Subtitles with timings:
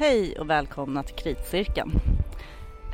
[0.00, 2.00] Hej och välkomna till Kritcirkeln.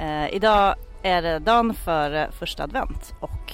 [0.01, 3.53] Eh, idag är det dagen före första advent och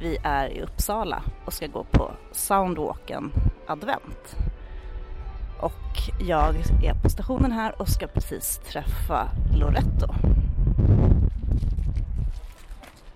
[0.00, 3.32] vi är i Uppsala och ska gå på Soundwalken
[3.66, 4.36] advent.
[5.60, 9.28] Och jag är på stationen här och ska precis träffa
[9.58, 10.14] Loretto.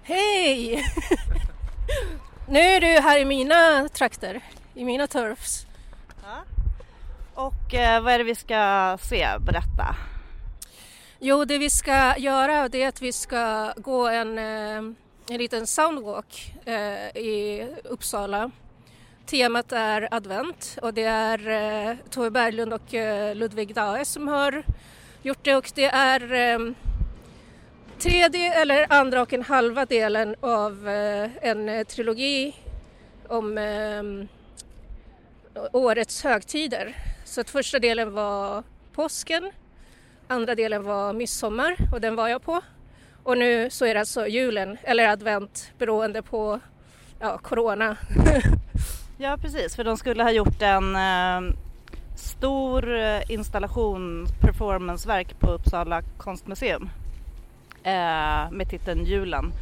[0.03, 0.85] Hej!
[2.49, 4.41] nu är du här i mina trakter,
[4.75, 5.68] i mina turfs.
[7.39, 9.27] Och eh, vad är det vi ska se?
[9.41, 9.97] Berätta.
[11.19, 14.77] Jo, det vi ska göra det är att vi ska gå en, eh,
[15.31, 18.51] en liten soundwalk eh, i Uppsala.
[19.27, 24.63] Temat är advent och det är eh, Tove Berglund och eh, Ludvig Dae som har
[25.23, 26.59] gjort det och det är eh,
[27.99, 32.57] tredje eller andra och en halva delen av eh, en eh, trilogi
[33.29, 34.03] om eh,
[35.73, 36.95] årets högtider.
[37.29, 38.63] Så att första delen var
[38.93, 39.51] påsken,
[40.29, 42.61] andra delen var midsommar och den var jag på.
[43.23, 46.61] Och nu så är det alltså julen eller advent beroende på
[47.21, 47.97] ja, corona.
[49.19, 51.55] ja precis, för de skulle ha gjort en eh,
[52.17, 56.91] stor eh, installation, performanceverk på Uppsala konstmuseum
[57.83, 59.53] eh, med titeln Julen.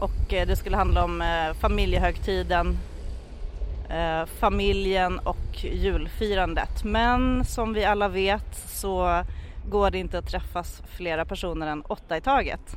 [0.00, 2.78] Och eh, det skulle handla om eh, familjehögtiden,
[3.90, 6.84] eh, familjen och julfirandet.
[6.84, 9.22] Men som vi alla vet så
[9.68, 12.76] går det inte att träffas flera personer än åtta i taget.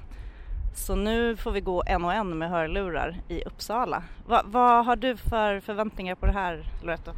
[0.75, 4.03] Så nu får vi gå en och en med hörlurar i Uppsala.
[4.27, 7.13] Va, vad har du för förväntningar på det här Loretta?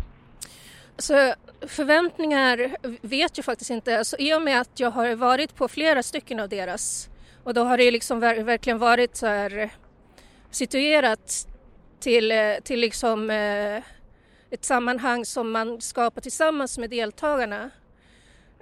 [0.97, 1.35] Så alltså,
[1.67, 3.97] förväntningar vet jag faktiskt inte.
[3.97, 7.09] Alltså, I och med att jag har varit på flera stycken av deras
[7.43, 9.69] och då har det liksom verkligen varit så här eh,
[10.51, 11.47] situerat
[12.01, 13.83] till, eh, till liksom eh,
[14.49, 17.69] ett sammanhang som man skapar tillsammans med deltagarna.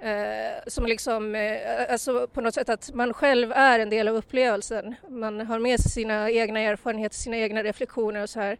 [0.02, 4.16] Eh, som liksom, eh, alltså på något sätt att man själv är en del av
[4.16, 4.94] upplevelsen.
[5.08, 8.58] Man har med sig sina egna erfarenheter, sina egna reflektioner och så här.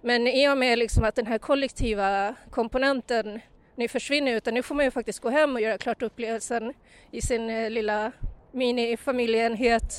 [0.00, 3.40] Men i och med liksom att den här kollektiva komponenten
[3.74, 6.74] nu försvinner utan nu får man ju faktiskt gå hem och göra klart upplevelsen
[7.10, 8.12] i sin eh, lilla
[8.52, 9.92] minifamiljeenhet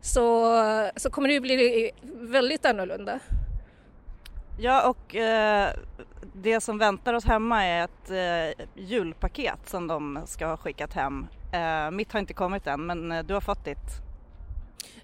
[0.00, 0.54] så,
[0.96, 3.20] så kommer det bli väldigt annorlunda.
[4.60, 5.72] Ja och eh,
[6.34, 11.26] det som väntar oss hemma är ett eh, julpaket som de ska ha skickat hem.
[11.52, 14.02] Eh, mitt har inte kommit än men eh, du har fått ditt.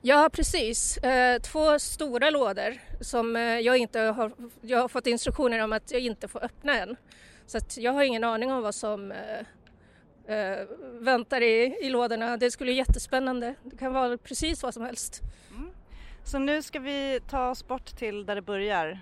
[0.00, 5.64] Ja precis, eh, två stora lådor som eh, jag inte har, jag har fått instruktioner
[5.64, 6.96] om att jag inte får öppna än.
[7.46, 9.12] Så att jag har ingen aning om vad som
[11.00, 12.36] väntar i, i lådorna.
[12.36, 13.54] Det skulle bli jättespännande.
[13.62, 15.20] Det kan vara precis vad som helst.
[15.50, 15.70] Mm.
[16.24, 19.00] Så nu ska vi ta oss bort till där det börjar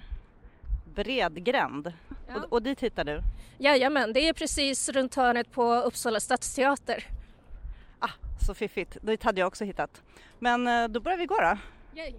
[0.95, 1.93] Bredgränd.
[2.29, 2.37] Ja.
[2.37, 3.23] Och, och dit hittar du?
[3.59, 7.07] Jajamän, det är precis runt hörnet på Uppsala stadsteater.
[7.99, 8.11] Ah,
[8.47, 10.03] så fiffigt, dit hade jag också hittat.
[10.39, 11.59] Men eh, då börjar vi gå då.
[12.01, 12.13] Yay.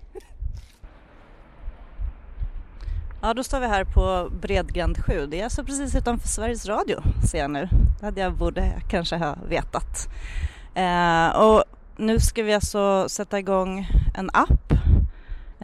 [3.21, 5.25] Ja, då står vi här på Bredgränd 7.
[5.25, 7.01] Det är alltså precis utanför Sveriges Radio
[7.31, 7.67] ser jag nu.
[7.99, 10.07] Det hade jag borde kanske ha vetat.
[10.75, 11.63] Eh, och
[11.97, 14.73] nu ska vi alltså sätta igång en app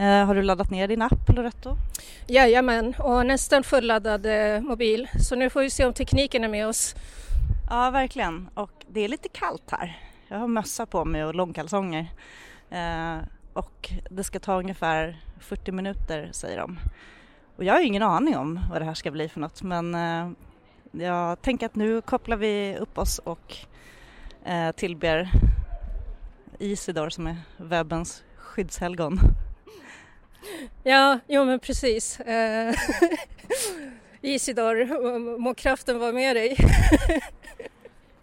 [0.05, 1.75] har du laddat ner din app Loretto?
[2.27, 5.07] Jajamän, och nästan fulladdad eh, mobil.
[5.19, 6.95] Så nu får vi se om tekniken är med oss.
[7.69, 8.49] Ja, verkligen.
[8.53, 9.97] Och det är lite kallt här.
[10.27, 12.07] Jag har mössa på mig och långkalsonger.
[12.69, 13.17] Eh,
[13.53, 16.79] och det ska ta ungefär 40 minuter säger de.
[17.55, 20.29] Och jag har ingen aning om vad det här ska bli för något men eh,
[20.91, 23.55] jag tänker att nu kopplar vi upp oss och
[24.45, 25.31] eh, tillber
[26.59, 29.19] Isidor som är webbens skyddshelgon.
[30.83, 32.19] Ja, jo men precis.
[32.19, 32.75] Eh,
[34.21, 36.57] Isidor, må kraften vara med dig.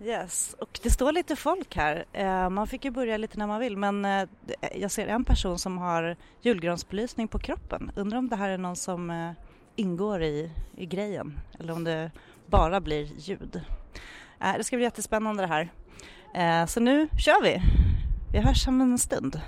[0.01, 2.05] yes, och det står lite folk här.
[2.13, 4.29] Eh, man fick ju börja lite när man vill men eh,
[4.75, 7.91] jag ser en person som har julgransbelysning på kroppen.
[7.97, 9.31] Undrar om det här är någon som eh,
[9.77, 12.11] ingår i, i grejen eller om det
[12.47, 13.61] bara blir ljud.
[14.41, 15.71] Eh, det ska bli jättespännande det här.
[16.35, 17.61] Eh, så nu kör vi.
[18.33, 19.41] Vi hörs om en stund.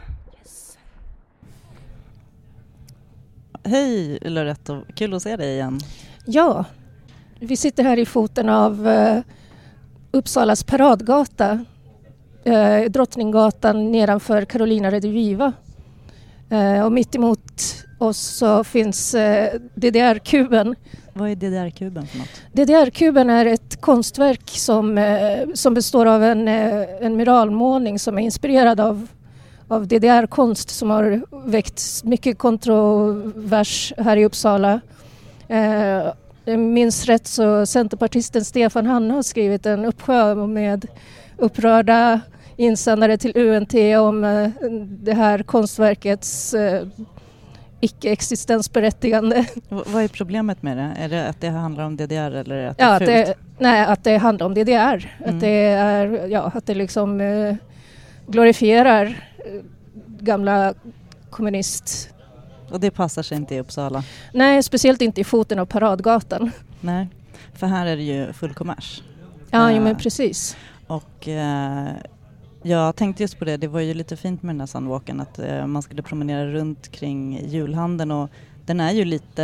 [3.69, 5.79] Hej Loretto, kul att se dig igen.
[6.25, 6.65] Ja,
[7.41, 9.21] vi sitter här i foten av uh,
[10.11, 11.65] Uppsalas paradgata,
[12.47, 15.53] uh, Drottninggatan nedanför Carolina Rediviva.
[16.53, 20.75] Uh, och mitt emot oss så finns uh, DDR-kuben.
[21.13, 22.43] Vad är DDR-kuben för något?
[22.53, 25.17] DDR-kuben är ett konstverk som,
[25.55, 29.07] som består av en, en muralmålning som är inspirerad av
[29.69, 34.81] av DDR-konst som har väckt mycket kontrovers här i Uppsala.
[35.49, 36.07] Eh,
[36.57, 40.87] minns rätt så Centerpartisten Stefan Hanna har skrivit en uppsjö med
[41.37, 42.21] upprörda
[42.57, 44.49] insändare till UNT om eh,
[44.83, 46.87] det här konstverkets eh,
[47.81, 49.47] icke-existensberättigande.
[49.69, 50.93] Vad är problemet med det?
[50.99, 53.39] Är det att det handlar om DDR eller att ja, det är fult?
[53.39, 55.17] Det, nej, att det handlar om DDR.
[55.19, 55.35] Mm.
[55.35, 57.55] Att det är, ja, att det liksom eh,
[58.27, 59.25] glorifierar
[60.21, 60.75] gamla
[61.31, 62.11] kommunist...
[62.71, 64.05] Och det passar sig inte i Uppsala?
[64.33, 66.51] Nej, speciellt inte i foten av Paradgatan.
[66.81, 67.09] Nej,
[67.55, 69.03] för här är det ju full kommers.
[69.51, 70.57] Ja, Eh, ja men precis.
[70.87, 71.89] Och eh,
[72.63, 75.39] jag tänkte just på det, det var ju lite fint med den här sandwalken att
[75.39, 78.31] eh, man skulle promenera runt kring julhandeln och
[78.67, 79.43] den är ju lite,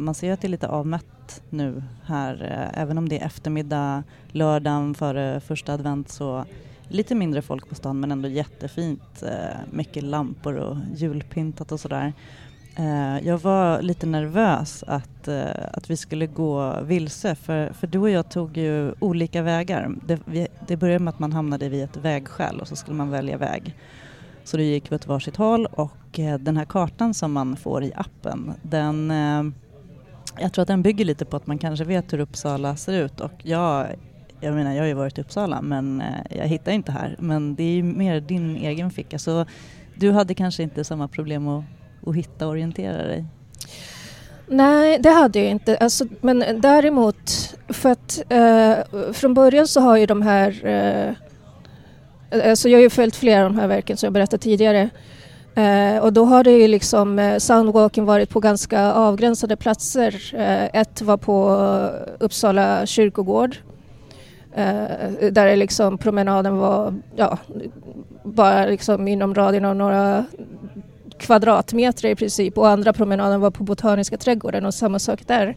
[0.00, 3.26] man ser ju att det är lite avmätt nu här, eh, även om det är
[3.26, 6.44] eftermiddag, lördagen före första advent så
[6.92, 12.12] lite mindre folk på stan men ändå jättefint, eh, mycket lampor och julpyntat och sådär.
[12.76, 17.98] Eh, jag var lite nervös att, eh, att vi skulle gå vilse för, för du
[17.98, 19.94] och jag tog ju olika vägar.
[20.06, 23.10] Det, vi, det började med att man hamnade vid ett vägskäl och så skulle man
[23.10, 23.76] välja väg.
[24.44, 27.84] Så det gick vi åt varsitt håll och eh, den här kartan som man får
[27.84, 29.54] i appen den eh,
[30.38, 33.20] jag tror att den bygger lite på att man kanske vet hur Uppsala ser ut
[33.20, 33.86] och jag
[34.42, 37.16] jag menar, jag har ju varit i Uppsala men eh, jag hittar inte här.
[37.18, 39.46] Men det är ju mer din egen ficka så
[39.94, 41.64] du hade kanske inte samma problem att,
[42.06, 43.24] att hitta och orientera dig?
[44.46, 45.76] Nej, det hade jag inte.
[45.76, 50.66] Alltså, men däremot, för att eh, från början så har ju de här...
[50.66, 51.14] Eh,
[52.50, 54.90] alltså jag har ju följt flera av de här verken som jag berättade tidigare.
[55.54, 60.34] Eh, och då har det ju liksom eh, soundwalken varit på ganska avgränsade platser.
[60.34, 61.56] Eh, ett var på
[62.18, 63.56] Uppsala kyrkogård.
[64.54, 67.38] Eh, där liksom promenaden var ja,
[68.22, 70.24] bara liksom inom radien av några
[71.18, 75.56] kvadratmeter i princip och andra promenaden var på Botaniska trädgården och samma sak där.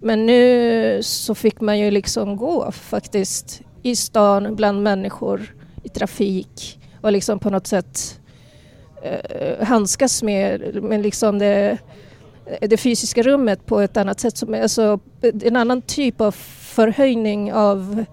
[0.00, 6.80] Men nu så fick man ju liksom gå faktiskt i stan bland människor, i trafik
[7.00, 8.20] och liksom på något sätt
[9.02, 11.78] eh, handskas med, med liksom det,
[12.60, 14.36] det fysiska rummet på ett annat sätt.
[14.36, 15.00] Som, alltså,
[15.42, 16.34] en annan typ av
[16.74, 18.04] förhöjning av,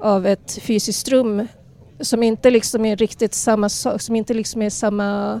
[0.00, 1.48] av ett fysiskt rum
[2.00, 5.40] som inte liksom är riktigt samma sak, som inte liksom är samma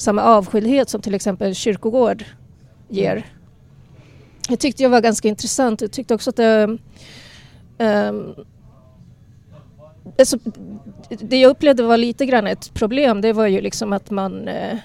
[0.00, 2.24] samma avskildhet som till exempel kyrkogård
[2.88, 3.26] ger.
[4.48, 5.80] Jag tyckte det var ganska intressant.
[5.80, 6.78] Jag tyckte också att det...
[7.78, 8.34] Um,
[10.18, 10.38] alltså,
[11.08, 13.20] det jag upplevde var lite grann ett problem.
[13.20, 14.48] Det var ju liksom att man...
[14.48, 14.76] Uh,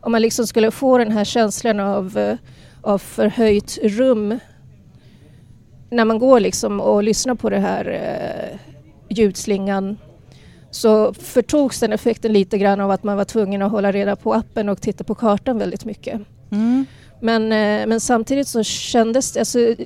[0.00, 2.34] om man liksom skulle få den här känslan av, uh,
[2.82, 4.38] av förhöjt rum
[5.92, 8.58] när man går liksom och lyssnar på det här uh,
[9.08, 9.98] ljudslingan
[10.70, 14.34] så förtogs den effekten lite grann av att man var tvungen att hålla reda på
[14.34, 16.20] appen och titta på kartan väldigt mycket.
[16.50, 16.86] Mm.
[17.20, 19.76] Men, eh, men samtidigt så kändes det, alltså, jag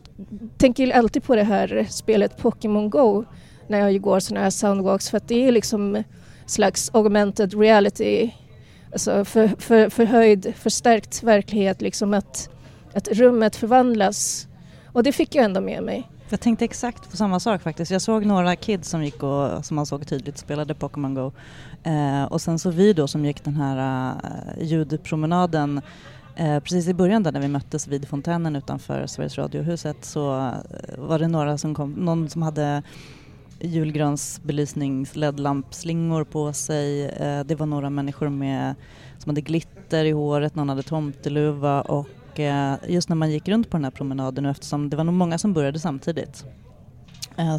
[0.59, 3.25] tänker alltid på det här spelet Pokémon Go
[3.69, 6.03] när jag går sådana här soundwalks för att det är liksom
[6.47, 8.31] slags augmented reality,
[8.93, 12.51] alltså för, för, förhöjd, förstärkt verklighet, liksom att,
[12.95, 14.49] att rummet förvandlas.
[14.97, 16.09] Och det fick jag ändå med mig.
[16.29, 17.91] Jag tänkte exakt på samma sak faktiskt.
[17.91, 21.33] Jag såg några kids som gick och som man såg tydligt spelade Pokémon Go.
[21.83, 25.81] Eh, och sen så vi då som gick den här uh, ljudpromenaden
[26.37, 30.53] eh, precis i början där när vi möttes vid fontänen utanför Sveriges Radiohuset så uh,
[30.99, 32.83] var det några som kom, någon som hade
[33.61, 37.09] julgransbelysnings LED-lampslingor på sig.
[37.09, 38.75] Eh, det var några människor med,
[39.19, 42.09] som hade glitter i håret, någon hade tomteluva och
[42.89, 45.39] just när man gick runt på den här promenaden och eftersom det var nog många
[45.39, 46.45] som började samtidigt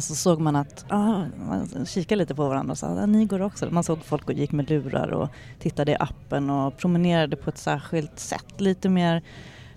[0.02, 3.42] så såg man att, ah, man kikade lite på varandra och sa ah, ni går
[3.42, 3.70] också.
[3.70, 8.18] Man såg folk gick med lurar och tittade i appen och promenerade på ett särskilt
[8.18, 8.60] sätt.
[8.60, 9.22] Lite mer,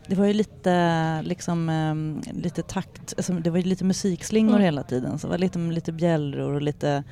[0.08, 4.62] det var ju lite liksom lite takt, alltså det var ju lite musikslingor mm.
[4.62, 7.04] hela tiden så det var lite, lite bjällror och lite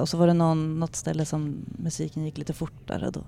[0.00, 3.20] och så var det någon, något ställe som musiken gick lite fortare då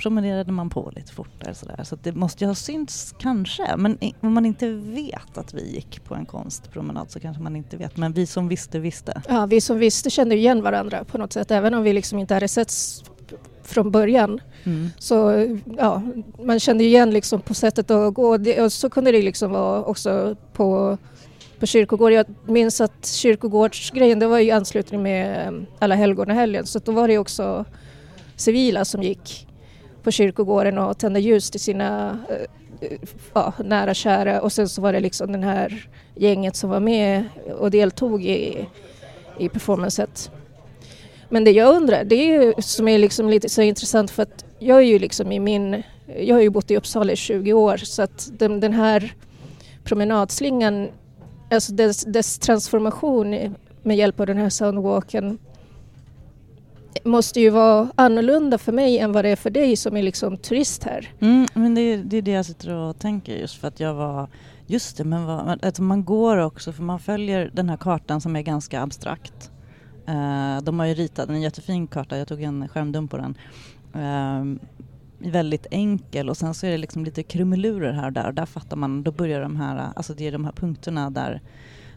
[0.00, 1.84] promenerade man på lite fortare sådär.
[1.84, 3.76] Så det måste ju ha synts kanske.
[3.76, 7.76] Men om man inte vet att vi gick på en konstpromenad så kanske man inte
[7.76, 7.96] vet.
[7.96, 9.22] Men vi som visste visste.
[9.28, 11.50] Ja, vi som visste kände igen varandra på något sätt.
[11.50, 13.04] Även om vi liksom inte hade setts
[13.62, 14.40] från början.
[14.64, 14.88] Mm.
[14.98, 15.46] Så
[15.78, 16.02] ja,
[16.44, 18.38] man kände igen liksom på sättet att gå.
[18.64, 20.98] Och så kunde det liksom vara också på
[21.60, 22.12] på kyrkogård.
[22.12, 26.78] Jag minns att kyrkogårdsgrejen det var i anslutning med um, alla helgon och helgen så
[26.78, 27.64] då var det också
[28.36, 29.46] civila som gick
[30.02, 32.18] på kyrkogården och tända ljus till sina
[32.80, 32.98] eh,
[33.34, 37.24] ja, nära kära och sen så var det liksom den här gänget som var med
[37.58, 38.66] och deltog i,
[39.38, 40.30] i performancet.
[41.28, 44.44] Men det jag undrar, det är ju som är liksom lite så intressant för att
[44.58, 45.82] jag är ju liksom i min,
[46.20, 49.14] jag har ju bott i Uppsala i 20 år så att den, den här
[49.84, 50.88] promenadslingan,
[51.50, 55.38] alltså dess, dess transformation med hjälp av den här soundwalken
[57.04, 60.36] måste ju vara annorlunda för mig än vad det är för dig som är liksom
[60.36, 61.12] turist här.
[61.20, 63.94] Mm, men det, är, det är det jag sitter och tänker just för att jag
[63.94, 64.28] var
[64.70, 68.36] Just det, men vad, alltså man går också för man följer den här kartan som
[68.36, 69.50] är ganska abstrakt.
[70.08, 73.34] Uh, de har ju ritat en jättefin karta, jag tog en skärmdump på den.
[73.96, 74.56] Uh,
[75.18, 78.46] väldigt enkel och sen så är det liksom lite krumelurer här och där och där
[78.46, 81.40] fattar man, då börjar de här, alltså det är de här punkterna där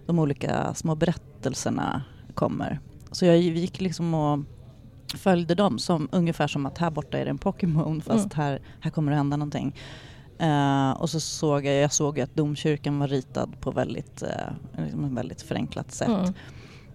[0.06, 2.80] de olika små berättelserna kommer.
[3.12, 4.40] Så jag gick liksom och
[5.18, 8.46] följde dem som ungefär som att här borta är det en Pokémon fast mm.
[8.46, 9.76] här, här kommer det hända någonting.
[10.42, 15.16] Uh, och så såg jag, jag såg att domkyrkan var ritad på väldigt, uh, liksom
[15.16, 16.08] väldigt förenklat sätt.
[16.08, 16.34] Mm.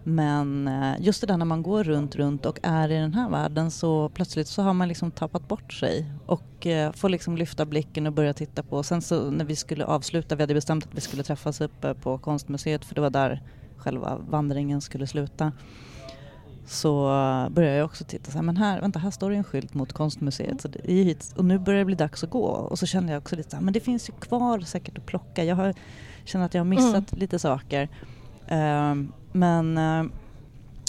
[0.05, 3.31] Men uh, just det där när man går runt, runt och är i den här
[3.31, 8.07] världen så plötsligt så har man liksom tappat bort sig och får liksom lyfta blicken
[8.07, 8.83] och börja titta på.
[8.83, 12.19] Sen så när vi skulle avsluta, vi hade bestämt att vi skulle träffas uppe på
[12.19, 13.43] konstmuseet för det var där
[13.77, 15.53] själva vandringen skulle sluta
[16.71, 17.07] så
[17.51, 19.93] började jag också titta så här, men här, vänta, här står det en skylt mot
[19.93, 22.45] konstmuseet så det är hit, och nu börjar det bli dags att gå.
[22.45, 25.07] Och så kände jag också lite så här, men det finns ju kvar säkert att
[25.07, 25.45] plocka.
[25.45, 25.75] Jag har,
[26.25, 27.21] känner att jag har missat mm.
[27.21, 27.89] lite saker.
[28.53, 28.95] Uh,
[29.33, 30.11] men, uh,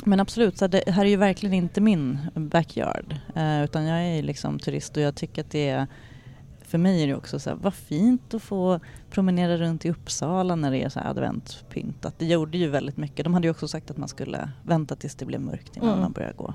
[0.05, 3.15] men absolut, så det här är ju verkligen inte min backyard.
[3.37, 5.87] Uh, utan jag är liksom turist och jag tycker att det är
[6.69, 10.55] för mig är det också så här, vad fint att få promenera runt i Uppsala
[10.55, 12.15] när det är så här adventpyntat.
[12.17, 13.23] Det gjorde ju väldigt mycket.
[13.23, 16.01] De hade ju också sagt att man skulle vänta tills det blev mörkt innan mm.
[16.01, 16.53] man började gå.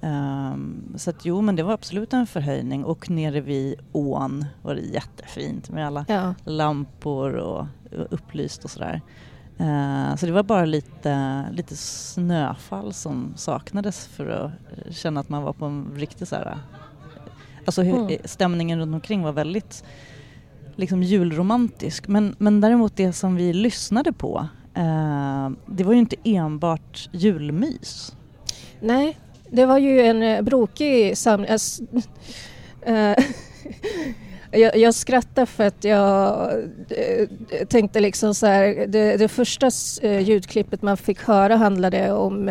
[0.00, 4.74] Um, så att jo, men det var absolut en förhöjning och nere vid ån var
[4.74, 6.34] det jättefint med alla ja.
[6.44, 7.66] lampor och,
[7.98, 9.00] och upplyst och sådär.
[9.60, 14.52] Uh, så det var bara lite, lite snöfall som saknades för att
[14.94, 16.58] känna att man var på en riktig så här,
[17.64, 18.18] Alltså mm.
[18.24, 19.84] stämningen runt omkring var väldigt
[20.76, 22.08] liksom julromantisk.
[22.08, 28.16] Men, men däremot det som vi lyssnade på, eh, det var ju inte enbart julmys.
[28.80, 29.18] Nej,
[29.50, 31.50] det var ju en eh, brokig samling.
[32.82, 33.16] Äh,
[34.50, 36.50] jag, jag skrattar för att jag
[36.88, 39.70] äh, tänkte liksom så här, det, det första
[40.02, 42.50] äh, ljudklippet man fick höra handlade om,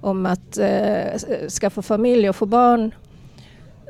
[0.00, 0.58] om att
[1.60, 2.92] skaffa familj och få barn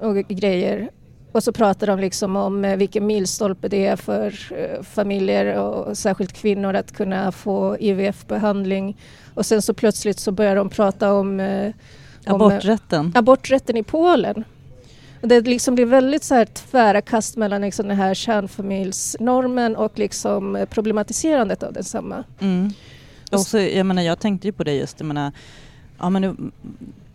[0.01, 0.91] och grejer.
[1.33, 5.99] Och så pratar de liksom om eh, vilken milstolpe det är för eh, familjer och
[5.99, 8.97] särskilt kvinnor att kunna få IVF-behandling.
[9.35, 11.73] Och sen så plötsligt så börjar de prata om, eh,
[12.27, 13.13] om aborträtten.
[13.15, 14.45] aborträtten i Polen.
[15.21, 19.99] Och det liksom blir väldigt så här tvära kast mellan liksom den här kärnfamiljsnormen och
[19.99, 22.25] liksom problematiserandet av densamma.
[22.41, 22.73] Mm.
[23.33, 25.33] Och så, jag, menar, jag tänkte ju på det just, jag menar,
[25.99, 26.53] ja, men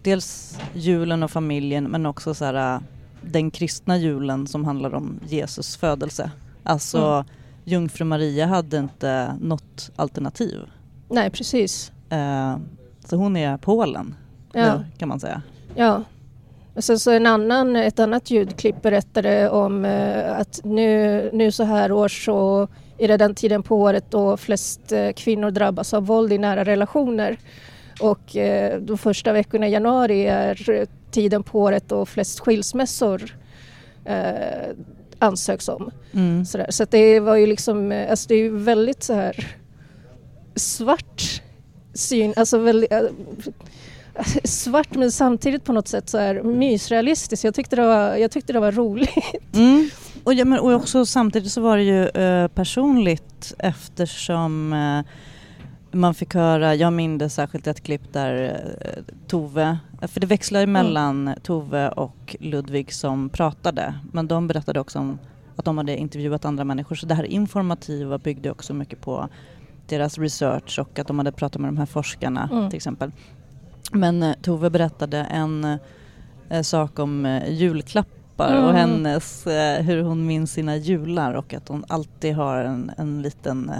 [0.05, 2.81] dels julen och familjen men också så här, äh,
[3.21, 6.31] den kristna julen som handlar om Jesus födelse.
[6.63, 7.25] Alltså mm.
[7.63, 10.59] jungfru Maria hade inte något alternativ.
[11.09, 11.91] Nej precis.
[12.09, 12.57] Eh,
[13.05, 14.15] så hon är Polen
[14.53, 14.77] ja.
[14.77, 15.41] nu kan man säga.
[15.75, 16.03] Ja.
[16.75, 21.63] Och sen så en annan, ett annat ljudklipp berättade om eh, att nu, nu så
[21.63, 26.05] här års så är det den tiden på året då flest eh, kvinnor drabbas av
[26.05, 27.37] våld i nära relationer.
[27.99, 33.35] Och eh, de första veckorna i januari är tiden på året då flest skilsmässor
[34.05, 34.75] eh,
[35.19, 35.91] ansöks om.
[36.13, 36.45] Mm.
[36.45, 36.67] Sådär.
[36.69, 39.55] Så det var ju liksom, eh, alltså det är ju väldigt så här
[40.55, 41.41] svart
[41.93, 43.01] syn, alltså väldigt äh,
[44.43, 47.43] svart men samtidigt på något sätt så här mysrealistiskt.
[47.43, 49.53] Jag tyckte det var, jag tyckte det var roligt.
[49.53, 49.89] Mm.
[50.23, 55.11] Och, ja, men, och också samtidigt så var det ju eh, personligt eftersom eh,
[55.95, 60.73] man fick höra, jag minns särskilt ett klipp där eh, Tove, för det växlar mm.
[60.73, 61.39] mellan mm.
[61.43, 65.19] Tove och Ludvig som pratade, men de berättade också om
[65.55, 69.29] att de hade intervjuat andra människor, så det här informativa byggde också mycket på
[69.87, 72.69] deras research och att de hade pratat med de här forskarna mm.
[72.69, 73.11] till exempel.
[73.91, 75.77] Men eh, Tove berättade en
[76.49, 78.63] eh, sak om eh, julklappar mm.
[78.63, 83.21] och hennes, eh, hur hon minns sina jular och att hon alltid har en, en
[83.21, 83.75] liten eh,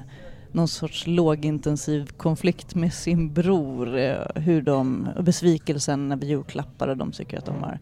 [0.56, 3.98] någon sorts lågintensiv konflikt med sin bror.
[3.98, 7.80] Eh, hur de, besvikelsen över julklappar och de tycker att de har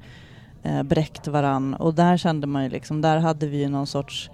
[0.63, 1.73] eh, bräckt varann.
[1.73, 4.29] Och där kände man ju liksom, där hade vi ju någon sorts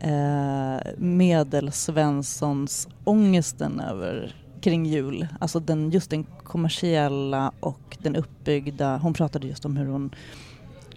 [0.00, 5.26] eh, medelsvenssons ångesten över kring jul.
[5.40, 10.10] Alltså den, just den kommersiella och den uppbyggda, hon pratade just om hur hon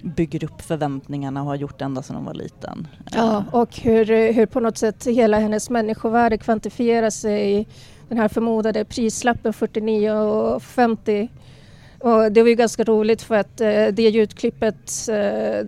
[0.03, 2.87] bygger upp förväntningarna och har gjort ända sedan hon var liten.
[3.11, 7.67] Ja, och hur, hur på något sätt hela hennes människovärde kvantifieras i
[8.09, 11.27] den här förmodade prislappen 49,50.
[11.99, 15.67] Och det var ju ganska roligt för att eh, det ljudklippet eh,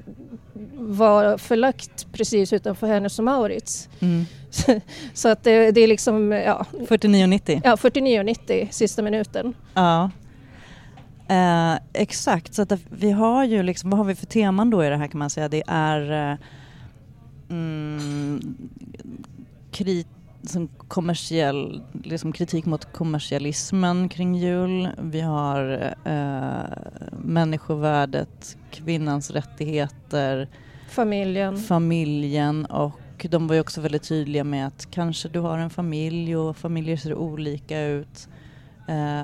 [0.73, 3.89] var förlagt precis utanför Hennes och Maurits.
[3.99, 4.25] Mm.
[5.13, 7.61] Så att det, det är liksom, ja, 49,90.
[7.63, 9.53] ja 49,90 sista minuten.
[9.73, 10.11] Ja.
[11.27, 14.89] Eh, exakt, så att vi har ju liksom, vad har vi för teman då i
[14.89, 15.49] det här kan man säga?
[15.49, 16.37] Det är eh,
[17.49, 18.57] mm,
[19.71, 20.07] krit,
[20.43, 24.89] som kommersiell, liksom kritik mot kommersialismen kring jul.
[25.01, 26.77] Vi har eh,
[27.23, 30.47] människovärdet, kvinnans rättigheter,
[30.89, 31.57] Familjen.
[31.57, 36.35] familjen och de var ju också väldigt tydliga med att kanske du har en familj
[36.35, 38.27] och familjer ser olika ut.
[38.87, 39.21] Eh,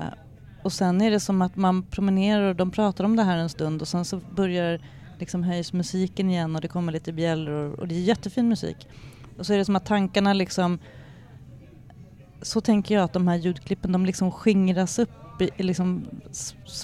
[0.62, 3.48] och sen är det som att man promenerar och de pratar om det här en
[3.48, 4.80] stund och sen så börjar
[5.18, 8.88] liksom höjs musiken igen och det kommer lite bjällror och det är jättefin musik.
[9.38, 10.78] Och så är det som att tankarna liksom
[12.42, 15.10] så tänker jag att de här ljudklippen de liksom skingras upp,
[15.56, 16.06] liksom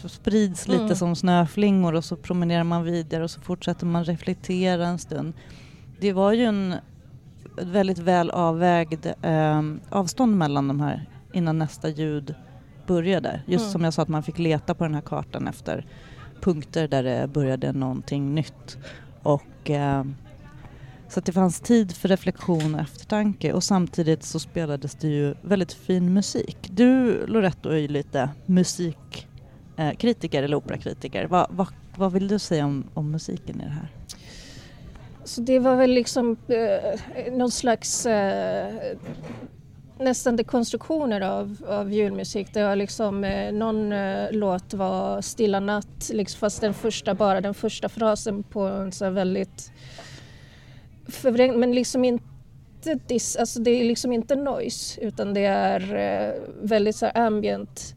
[0.09, 0.97] sprids lite Mm.
[0.97, 5.35] som snöflingor och så promenerar man vidare och så fortsätter man reflektera en stund.
[6.01, 6.75] Det var ju en
[7.63, 12.35] väldigt väl avvägd eh, avstånd mellan de här innan nästa ljud
[12.89, 13.41] började.
[13.47, 13.73] Just Mm.
[13.73, 15.87] som jag sa att man fick leta på den här kartan efter
[16.41, 18.79] punkter där det började någonting nytt.
[19.23, 20.05] Och eh,
[21.09, 25.35] så att det fanns tid för reflektion och eftertanke och samtidigt så spelades det ju
[25.43, 26.57] väldigt fin musik.
[26.71, 31.27] Du Loretto är ju lite musikkritiker eh, eller operakritiker.
[31.27, 31.67] Vad, vad,
[31.97, 33.89] vad vill du säga om, om musiken i det här?
[35.25, 38.97] Så det var väl liksom eh, någon slags eh,
[39.99, 42.55] nästan dekonstruktioner av, av julmusik.
[42.55, 47.41] Det var liksom eh, någon eh, låt var Stilla natt, liksom, fast den första, bara
[47.41, 49.73] den första frasen på en så här väldigt
[51.09, 56.35] förvrängd, men liksom inte dis, alltså det är liksom inte noise utan det är eh,
[56.63, 57.95] väldigt så här ambient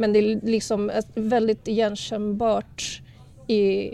[0.00, 3.02] men det är liksom ett väldigt igenkännbart
[3.46, 3.90] i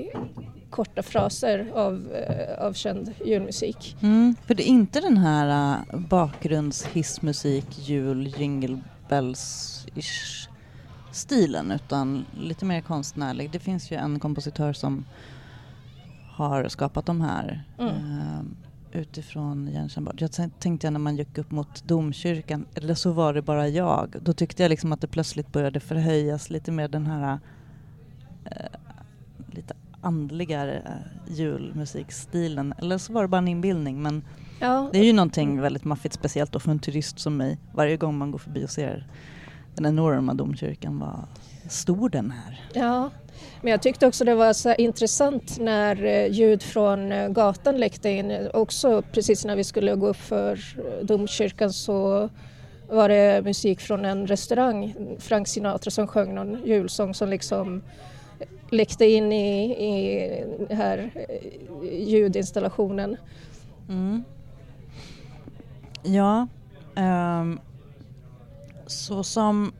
[0.77, 3.97] korta fraser av, eh, av känd julmusik.
[4.03, 10.49] Mm, för det är inte den här uh, bakgrundshissmusik, jul, jingle bells-ish
[11.13, 13.51] stilen utan lite mer konstnärlig.
[13.51, 15.05] Det finns ju en kompositör som
[16.31, 17.91] har skapat de här Mm.
[17.95, 20.21] eh, utifrån igenkännbart.
[20.21, 24.17] Jag tän- tänkte när man gick upp mot domkyrkan, eller så var det bara jag,
[24.23, 27.39] då tyckte jag liksom att det plötsligt började förhöjas lite mer den här
[28.45, 28.67] eh,
[30.07, 32.75] andligare eh, julmusikstilen.
[32.79, 34.23] Eller så var det bara en inbildning men
[34.61, 37.59] Ja, det är ju någonting väldigt maffigt speciellt då för en turist som mig.
[37.75, 39.07] Varje gång man går förbi och ser
[39.75, 41.27] den enorma domkyrkan, vad
[41.73, 42.81] stor den är.
[42.81, 43.11] ja.
[43.63, 48.09] Men jag tyckte också det var så intressant när eh, ljud från eh, gatan läckte
[48.11, 48.49] in.
[48.55, 50.61] Också precis när vi skulle gå upp för
[51.03, 52.29] domkyrkan så
[52.89, 57.83] var det musik från en restaurang, Frank Sinatra som sjöng någon julsång som liksom
[58.71, 63.17] läckte in i, i den här eh, ljudinstallationen.
[63.89, 64.25] Mm.
[66.03, 66.49] Ja,
[66.97, 67.61] um,
[68.87, 69.73] så som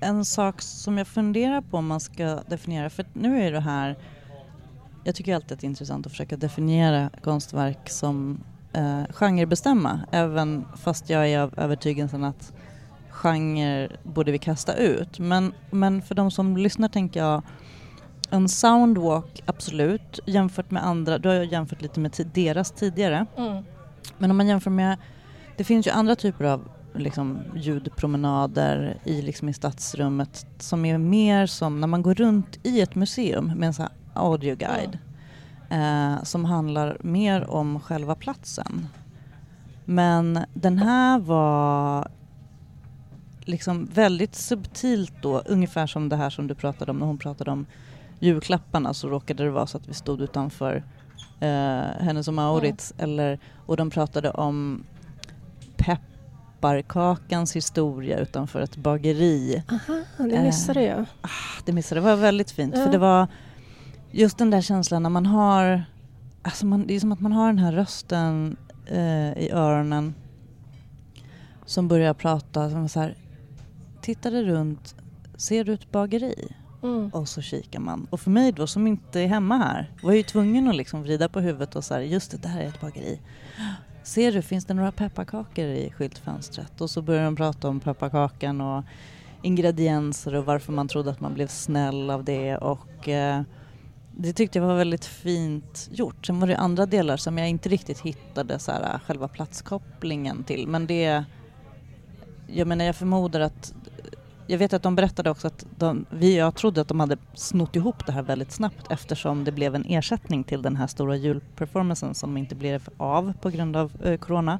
[0.00, 3.96] en sak som jag funderar på om man ska definiera, för nu är det här,
[5.04, 10.64] jag tycker alltid att det är intressant att försöka definiera konstverk som eh, genrebestämma, även
[10.76, 12.52] fast jag är av övertygelsen att
[13.22, 15.18] genre borde vi kasta ut.
[15.18, 17.42] Men, men för de som lyssnar tänker jag
[18.30, 23.26] en soundwalk, absolut, jämfört med andra, då har jag jämfört lite med deras tidigare.
[23.36, 23.64] Mm.
[24.18, 24.98] Men om man jämför med,
[25.56, 31.46] det finns ju andra typer av liksom, ljudpromenader i, liksom, i stadsrummet som är mer
[31.46, 34.98] som när man går runt i ett museum med en sån här audioguide
[35.70, 38.88] eh, som handlar mer om själva platsen.
[39.84, 42.08] Men den här var
[43.48, 47.50] liksom väldigt subtilt då, ungefär som det här som du pratade om när hon pratade
[47.50, 47.66] om
[48.18, 50.84] julklapparna så råkade det vara så att vi stod utanför
[51.40, 51.48] eh,
[52.00, 54.84] Hennes och Maurits eller, och de pratade om
[55.76, 59.62] pepparkakans historia utanför ett bageri.
[59.70, 61.04] Aha, det missade jag.
[61.64, 62.84] Det missade, det var väldigt fint Ja.
[62.84, 63.26] för det var
[64.10, 65.84] just den där känslan när man har,
[66.42, 70.14] alltså man, det är som att man har den här rösten eh, i öronen
[71.66, 73.16] som börjar prata som så här,
[74.02, 74.94] tittar det runt,
[75.36, 76.54] ser du ett bageri?
[76.82, 77.08] Mm.
[77.08, 78.06] Och så kikar man.
[78.10, 81.02] Och för mig då som inte är hemma här var jag ju tvungen att liksom
[81.02, 83.20] vrida på huvudet och så här, just det, där är ett bageri.
[84.02, 86.80] Ser du, finns det några pepparkakor i skyltfönstret?
[86.80, 88.84] Och så börjar de prata om pepparkakan och
[89.42, 93.42] ingredienser och varför man trodde att man blev snäll av det och eh,
[94.16, 96.26] det tyckte jag var väldigt fint gjort.
[96.26, 100.66] Sen var det andra delar som jag inte riktigt hittade så här, själva platskopplingen till
[100.66, 101.24] men det
[102.46, 103.74] jag menar jag förmodar att
[104.52, 107.76] jag vet att de berättade också att de, vi, jag trodde att de hade snott
[107.76, 112.14] ihop det här väldigt snabbt eftersom det blev en ersättning till den här stora julperformancen
[112.14, 114.58] som inte blev av på grund av eh, corona.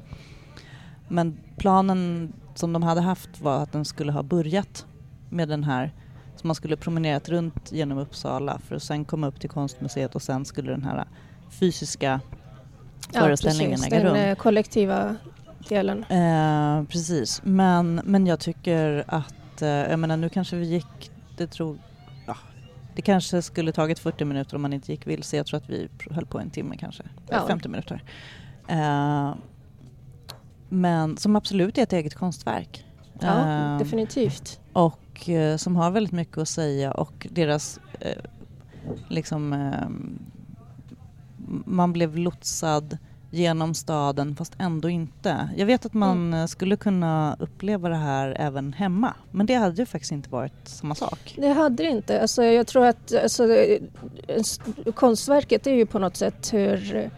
[1.07, 4.85] Men planen som de hade haft var att den skulle ha börjat
[5.29, 5.91] med den här
[6.35, 10.21] så man skulle promenerat runt genom Uppsala för att sen komma upp till konstmuseet och
[10.21, 11.05] sen skulle den här
[11.49, 12.21] fysiska
[13.11, 14.13] ja, föreställningen precis, äga rum.
[14.13, 15.15] Den eh, kollektiva
[15.69, 16.03] delen.
[16.03, 21.47] Eh, precis, men, men jag tycker att, eh, jag menar nu kanske vi gick, det
[21.47, 21.77] tror,
[22.27, 22.37] ja,
[22.95, 25.37] det kanske skulle tagit 40 minuter om man inte gick vilse.
[25.37, 27.47] Jag tror att vi höll på en timme kanske, ja.
[27.47, 28.03] 50 minuter.
[28.67, 29.33] Eh,
[30.69, 32.85] men som absolut är ett eget konstverk.
[33.19, 34.59] Ja, eh, definitivt.
[34.73, 38.23] Och eh, som har väldigt mycket att säga och deras eh,
[39.07, 39.73] liksom
[41.65, 42.97] man blev lotsad
[43.33, 45.49] genom staden fast ändå inte.
[45.57, 46.47] Jag vet att man mm.
[46.47, 50.95] skulle kunna uppleva det här även hemma men det hade ju faktiskt inte varit samma
[50.95, 51.35] sak.
[51.37, 52.21] Det hade det inte.
[52.21, 53.47] Alltså, jag tror att alltså,
[54.93, 57.09] konstverket är ju på något sätt hur,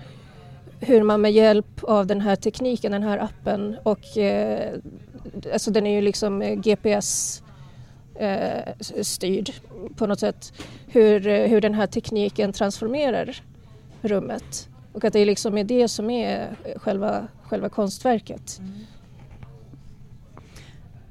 [0.80, 4.73] hur man med hjälp av den här tekniken, den här appen och eh,
[5.54, 7.43] alltså den är ju liksom GPS
[8.15, 9.51] eh, styrd
[9.95, 10.54] på något sätt
[10.88, 13.41] hur, hur den här tekniken transformerar
[14.01, 14.69] rummet.
[14.96, 18.60] Och att det liksom är det som är själva, själva konstverket.
[18.60, 18.74] Mm.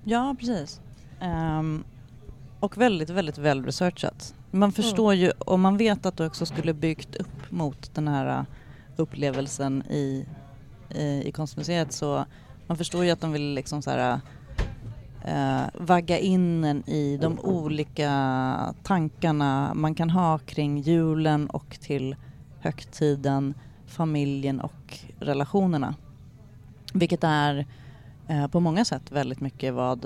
[0.05, 0.81] Ja, precis.
[1.23, 1.85] Um,
[2.61, 4.35] och väldigt, väldigt väl researchat.
[4.51, 5.25] Man förstår mm.
[5.25, 8.45] ju, om man vet att du också skulle byggt upp mot den här uh,
[8.97, 10.27] upplevelsen i,
[10.95, 12.25] i, i konstmuseet så
[12.67, 14.21] man förstår ju att de vill liksom så här
[15.29, 22.17] uh, vagga in en i de olika tankarna man kan ha kring julen och till
[22.61, 23.55] högtiden,
[23.95, 25.95] familjen och relationerna.
[26.95, 27.67] Vilket är
[28.29, 30.05] eh, på många sätt väldigt mycket vad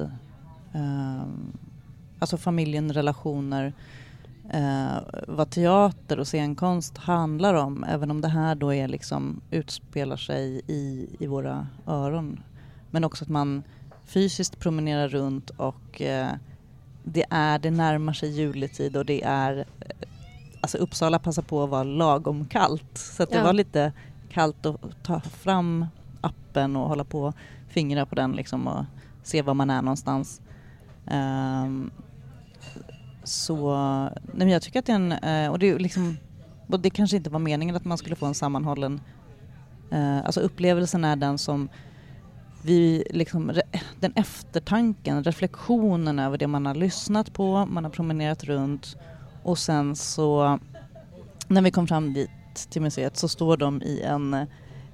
[0.73, 1.23] eh,
[2.19, 3.73] alltså familjen, relationer,
[4.51, 4.99] eh,
[5.29, 7.85] vad teater och scenkonst handlar om.
[7.85, 12.41] Även om det här då är liksom utspelar sig i, i våra öron.
[12.91, 13.63] Men också att man
[14.05, 16.29] fysiskt promenerar runt och eh,
[17.05, 19.65] det är, det närmar sig juletid och det är
[20.69, 23.45] alltså Uppsala passar på att vara lagom kallt så att det ja.
[23.45, 23.93] var lite
[24.31, 25.87] kallt att ta fram
[26.21, 27.33] appen och hålla på
[27.69, 28.85] fingra på den liksom och
[29.23, 30.41] se var man är någonstans.
[31.11, 31.91] Um,
[33.25, 33.75] så
[34.23, 35.13] nej men jag tycker att det är en,
[35.47, 36.17] uh, och det är liksom,
[36.67, 39.01] och det kanske inte var meningen att man skulle få en sammanhållen,
[39.93, 41.69] uh, alltså upplevelsen är den som
[42.63, 43.53] vi liksom,
[44.01, 48.97] den eftertanken, reflektionen över det man har lyssnat på, man har promenerat runt
[49.49, 50.59] och sen så
[51.49, 52.31] när vi kom fram dit
[52.71, 54.47] till museet så står de i en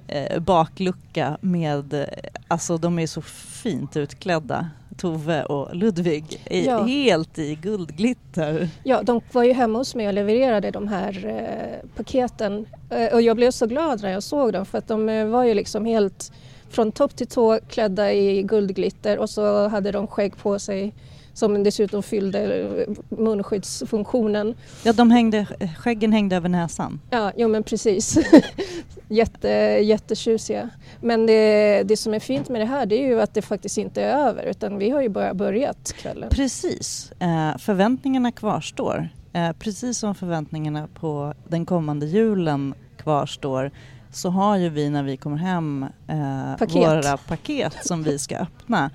[0.07, 2.09] eh, baklucka med,
[2.47, 4.69] alltså de är så fint utklädda.
[4.97, 6.83] Tove och Ludvig är ja.
[6.83, 8.69] helt i guldglitter.
[8.83, 13.21] Ja, de var ju hemma hos mig och levererade de här eh, paketen eh, och
[13.21, 15.85] jag blev så glad när jag såg dem för att de eh, var ju liksom
[15.85, 16.31] helt
[16.69, 20.93] från topp till tå klädda i guldglitter och så hade de skägg på sig
[21.35, 24.55] som dessutom fyllde munskyddsfunktionen.
[24.83, 25.45] Ja, de hängde,
[25.77, 27.01] skäggen hängde över näsan.
[27.09, 28.17] Ja, jo men precis.
[29.07, 29.49] Jätte,
[29.81, 30.69] jättetjusiga.
[31.01, 33.77] Men det, det som är fint med det här det är ju att det faktiskt
[33.77, 36.29] inte är över utan vi har ju bara börjat kvällen.
[36.29, 39.09] Precis, eh, förväntningarna kvarstår.
[39.33, 43.71] Eh, precis som förväntningarna på den kommande julen kvarstår
[44.11, 46.75] så har ju vi när vi kommer hem eh, paket.
[46.75, 48.91] våra paket som vi ska öppna.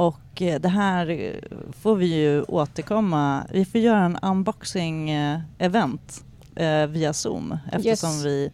[0.00, 1.34] Och eh, det här
[1.80, 3.46] får vi ju återkomma.
[3.50, 8.24] Vi får göra en unboxing-event eh, via Zoom eftersom yes.
[8.24, 8.52] vi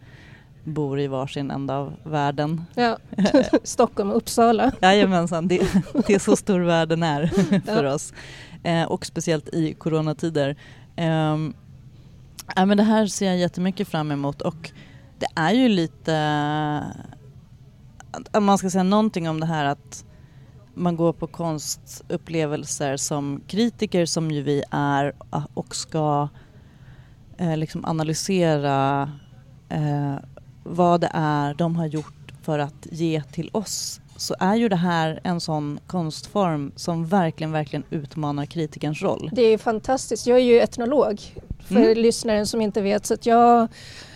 [0.63, 2.65] bor i varsin ända av världen.
[2.75, 2.97] Ja,
[3.63, 4.71] Stockholm och Uppsala.
[4.81, 5.61] Jajamensan, det,
[6.07, 7.27] det är så stor världen är
[7.65, 7.93] för ja.
[7.93, 8.13] oss.
[8.63, 10.55] Eh, och speciellt i coronatider.
[10.95, 11.37] Eh,
[12.55, 14.71] ja, men det här ser jag jättemycket fram emot och
[15.19, 16.83] det är ju lite,
[18.31, 20.03] om man ska säga någonting om det här att
[20.77, 25.13] man går på konstupplevelser som kritiker som ju vi är
[25.53, 26.27] och ska
[27.37, 29.11] eh, liksom analysera
[29.69, 30.15] eh,
[30.63, 34.75] vad det är de har gjort för att ge till oss så är ju det
[34.75, 39.29] här en sån konstform som verkligen, verkligen utmanar kritikerns roll.
[39.33, 40.27] Det är fantastiskt.
[40.27, 41.21] Jag är ju etnolog
[41.59, 41.97] för mm.
[41.97, 43.67] lyssnaren som inte vet så att jag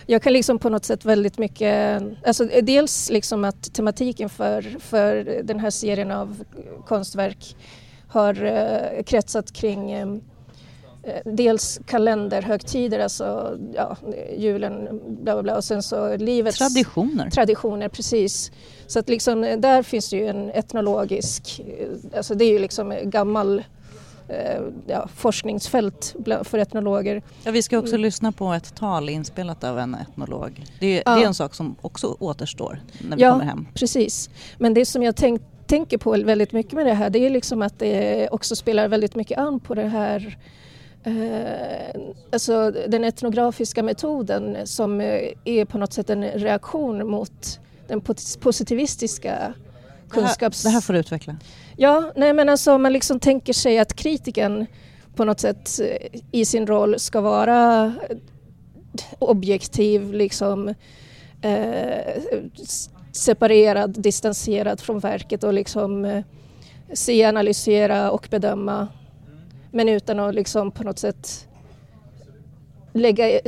[0.06, 5.42] jag kan liksom på något sätt väldigt mycket, alltså dels liksom att tematiken för, för
[5.42, 6.44] den här serien av
[6.86, 7.56] konstverk
[8.08, 10.22] har uh, kretsat kring um,
[11.24, 13.96] dels kalenderhögtider, alltså ja,
[14.36, 17.30] julen, bla bla bla och sen så livets traditioner.
[17.30, 18.52] Traditioner, precis.
[18.86, 21.60] Så att liksom där finns det ju en etnologisk,
[22.16, 23.64] alltså det är ju liksom gammal eh,
[24.86, 27.22] ja, forskningsfält för etnologer.
[27.44, 28.02] Ja, vi ska också mm.
[28.02, 30.64] lyssna på ett tal inspelat av en etnolog.
[30.80, 31.14] Det, ja.
[31.14, 33.66] det är en sak som också återstår när vi ja, kommer hem.
[33.74, 34.30] precis.
[34.58, 37.62] Men det som jag tänk, tänker på väldigt mycket med det här det är liksom
[37.62, 40.38] att det också spelar väldigt mycket an på det här
[41.04, 42.00] Eh,
[42.32, 48.00] alltså den etnografiska metoden som eh, är på något sätt en reaktion mot den
[48.40, 49.54] positivistiska
[50.12, 50.62] kunskaps...
[50.62, 51.36] Det här, det här får du utveckla.
[51.76, 54.66] Ja, nej men alltså man liksom tänker sig att kritiken
[55.14, 57.92] på något sätt eh, i sin roll ska vara
[59.18, 60.74] objektiv, liksom
[61.42, 62.22] eh,
[63.12, 66.24] separerad, distanserad från verket och liksom eh,
[66.92, 68.88] se, analysera och bedöma
[69.70, 71.48] men utan att liksom på något sätt
[72.92, 73.40] lägga,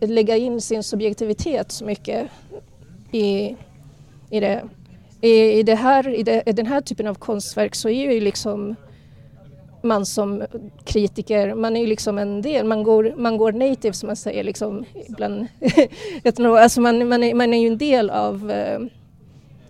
[0.00, 2.30] lägga in sin subjektivitet så mycket
[3.12, 3.56] i,
[4.30, 4.62] i det.
[5.20, 8.20] I, i, det här, i, det, i den här typen av konstverk så är ju
[8.20, 8.76] liksom
[9.82, 10.42] man som
[10.84, 14.44] kritiker, man är ju liksom en del, man går, man går native som man säger
[14.44, 15.46] liksom ibland.
[16.44, 18.78] alltså man, man, är, man är ju en del av eh,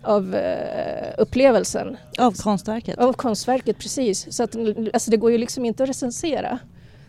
[0.03, 1.97] av uh, upplevelsen.
[2.19, 2.99] Av konstverket?
[2.99, 4.35] Av konstverket, precis.
[4.35, 4.55] Så att,
[4.93, 6.59] alltså det går ju liksom inte att recensera.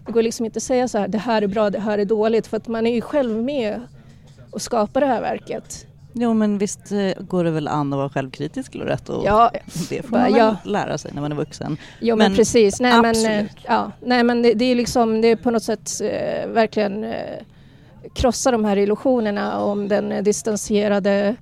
[0.07, 2.05] Det går liksom inte att säga så här, det här är bra, det här är
[2.05, 3.81] dåligt, för att man är ju själv med
[4.51, 5.87] och skapar det här verket.
[6.13, 9.09] Jo men visst eh, går det väl an att vara självkritisk rätt?
[9.09, 9.51] Och ja,
[9.89, 10.57] det får man ja.
[10.65, 11.77] väl lära sig när man är vuxen.
[12.01, 13.27] Jo men, men precis, nej absolut.
[13.27, 17.05] men, ja, nej, men det, det, är liksom, det är på något sätt eh, verkligen
[17.05, 17.43] eh,
[18.15, 21.37] krossa de här illusionerna om den distanserade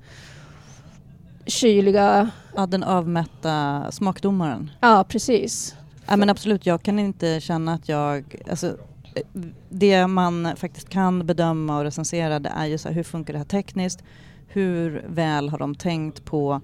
[1.46, 2.30] kyliga...
[2.56, 4.70] Ja, den avmätta smakdomaren.
[4.80, 5.76] Ja, precis.
[6.06, 8.36] Ja, men absolut, jag kan inte känna att jag...
[8.50, 8.76] Alltså,
[9.68, 13.38] det man faktiskt kan bedöma och recensera det är ju så här, hur funkar det
[13.38, 14.02] här tekniskt?
[14.52, 16.60] Hur väl har de tänkt på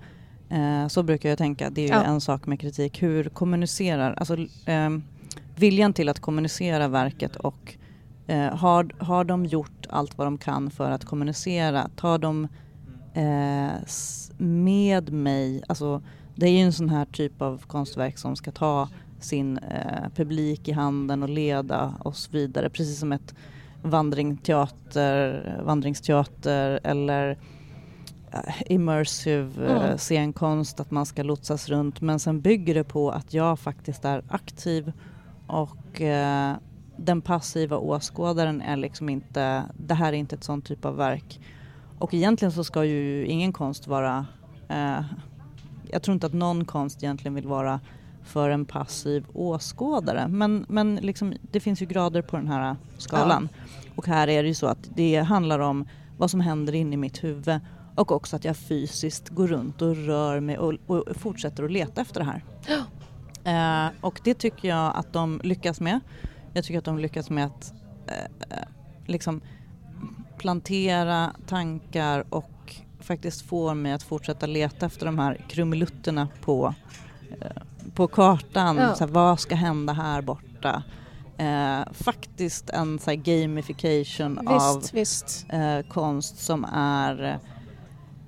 [0.49, 2.05] eh, så brukar jag tänka, det är ju ja.
[2.05, 4.91] en sak med kritik, hur kommunicerar, alltså eh,
[5.57, 7.77] viljan till att kommunicera verket och
[8.27, 11.91] eh, har, har de gjort allt vad de kan för att kommunicera?
[11.97, 12.49] Tar de
[13.15, 13.73] eh,
[14.39, 16.03] med mig, alltså
[16.35, 18.89] det är ju en sån här typ av konstverk som ska ta
[19.21, 23.35] sin eh, publik i handen och leda oss vidare precis som ett
[23.83, 27.39] vandringsteater, vandringsteater eller
[28.67, 29.99] immersive uh, mm.
[29.99, 34.23] scenkonst, att man ska lotsas runt men sen bygger det på att jag faktiskt är
[34.29, 34.93] aktiv
[35.47, 36.53] och uh,
[36.97, 41.41] den passiva åskådaren är liksom inte, det här är inte ett sånt typ av verk.
[41.99, 44.27] Och egentligen så ska ju ingen konst vara
[44.69, 45.05] Eh,
[45.91, 47.81] jag tror inte att någon konst egentligen vill vara
[48.25, 50.29] för en passiv åskådare.
[50.29, 53.49] Men, men liksom, det finns ju grader på den här skalan.
[53.53, 53.91] Ja.
[53.97, 56.97] Och här är det ju så att det handlar om vad som händer inne i
[56.97, 57.61] mitt huvud
[57.97, 62.01] och också att jag fysiskt går runt och rör mig och, och fortsätter att leta
[62.01, 62.45] efter det här.
[63.47, 66.01] Eh, och det tycker jag att de lyckas med.
[66.53, 67.75] Jag tycker att de lyckas med att
[68.07, 68.69] eh, eh
[69.07, 69.41] liksom
[70.39, 76.75] plantera tankar och faktiskt får mig att fortsätta leta efter de här krumelutterna på,
[77.41, 77.63] eh,
[77.95, 78.77] på kartan.
[78.77, 78.95] Ja.
[78.95, 80.83] Så här, vad ska hända här borta?
[81.39, 85.47] Eh, faktiskt en så här, gamification visst, av visst.
[85.49, 87.39] Eh, konst som är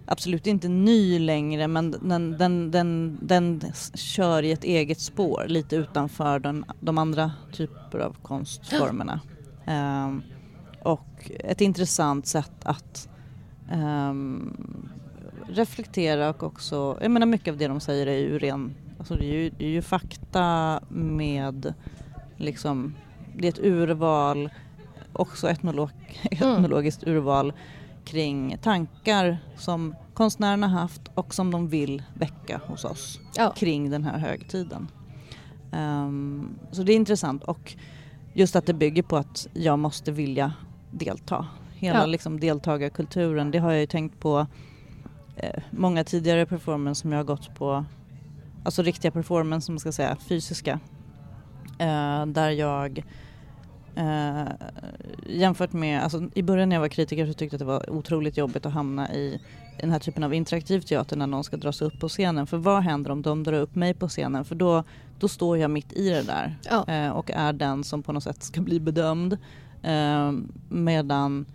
[0.08, 5.76] absolut inte ny längre men den, den, den, den kör i ett eget spår lite
[5.76, 9.20] utanför den, de andra typer av konstformerna.
[9.66, 10.16] Eh,
[10.82, 13.08] och ett intressant sätt att
[13.72, 14.88] um,
[15.48, 19.24] reflektera och också, jag menar mycket av det de säger är ju ren, alltså det
[19.24, 21.74] är ju, det är ju fakta med
[22.36, 22.94] liksom,
[23.36, 24.50] det är ett urval,
[25.12, 25.90] också etnolog,
[26.30, 26.54] mm.
[26.54, 27.52] etnologiskt urval
[28.08, 33.52] kring tankar som konstnärerna haft och som de vill väcka hos oss ja.
[33.56, 34.88] kring den här högtiden.
[35.72, 37.74] Um, så det är intressant och
[38.34, 40.52] just att det bygger på att jag måste vilja
[40.90, 42.06] delta hela ja.
[42.06, 43.50] liksom deltagarkulturen.
[43.50, 44.46] Det har jag ju tänkt på
[45.36, 47.84] eh, många tidigare performance som jag har gått på,
[48.64, 50.80] alltså riktiga performance som man ska säga, fysiska.
[51.78, 53.04] Eh, där jag
[53.98, 54.48] eh,
[55.26, 57.90] jämfört med, alltså i början när jag var kritiker så tyckte jag att det var
[57.90, 59.40] otroligt jobbigt att hamna i
[59.80, 62.46] den här typen av interaktiv teater när någon ska dra sig upp på scenen.
[62.46, 64.44] För vad händer om de drar upp mig på scenen?
[64.44, 64.84] För då,
[65.18, 66.88] då står jag mitt i det där ja.
[66.88, 69.38] eh, och är den som på något sätt ska bli bedömd.
[69.82, 70.32] Eh,
[70.68, 71.46] medan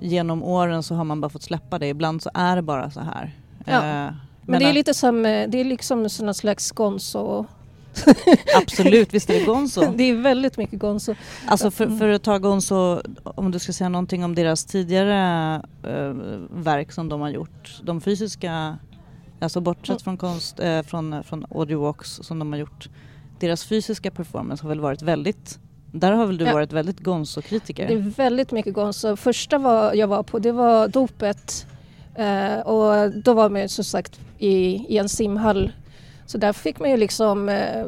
[0.00, 1.88] genom åren så har man bara fått släppa det.
[1.88, 3.32] Ibland så är det bara så här.
[3.64, 4.06] Ja.
[4.06, 4.12] Eh,
[4.42, 7.46] men det är lite som, eh, det är liksom någon slags gonzo
[8.56, 9.92] Absolut, visst är det Gonzo?
[9.96, 11.14] det är väldigt mycket Gonzo.
[11.46, 15.90] Alltså för, för att ta Gonzo, om du ska säga någonting om deras tidigare äh,
[16.50, 18.78] verk som de har gjort, de fysiska,
[19.40, 19.98] alltså bortsett mm.
[19.98, 22.88] från konst, äh, från, från audio walks som de har gjort,
[23.40, 25.58] deras fysiska performance har väl varit väldigt
[25.94, 26.52] där har väl du Ja.
[26.52, 27.88] varit väldigt gonzo-kritiker?
[27.88, 29.16] Det är väldigt mycket gonzo.
[29.16, 31.66] Första var, jag var på det var dopet
[32.14, 34.56] eh, och då var man som sagt i,
[34.88, 35.72] i en simhall.
[36.26, 37.86] Så där fick man ju liksom eh,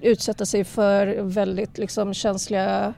[0.00, 2.94] utsätta sig för väldigt liksom känsliga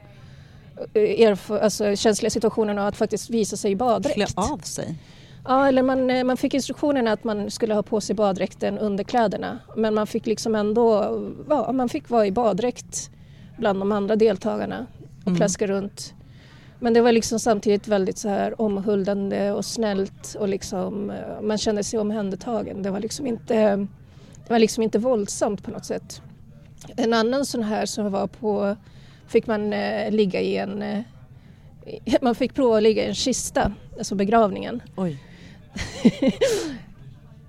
[0.94, 4.38] eh, erf- alltså, känsliga situationer och att faktiskt visa sig i Klä baddräkt.
[4.38, 4.94] av sig?
[5.44, 9.04] Ja, eller man, eh, man fick instruktionen att man skulle ha på sig baddräkten under
[9.04, 9.58] kläderna.
[9.76, 13.10] Men man fick liksom ändå, ja, man fick vara i baddräkt
[13.58, 14.86] bland de andra deltagarna
[15.20, 15.36] och Mm.
[15.36, 16.14] plaska runt.
[16.78, 21.58] Men det var liksom samtidigt väldigt så här omhuldande och snällt och liksom, eh, man
[21.58, 22.82] kände sig omhändertagen.
[22.82, 23.86] Det var liksom inte,
[24.46, 26.22] det var liksom inte våldsamt på något sätt.
[26.96, 28.76] En annan sån här som var på,
[29.26, 31.00] fick man eh, ligga i en, eh,
[32.20, 34.82] man fick prova att ligga i en kista, alltså begravningen.
[34.96, 35.18] Oj.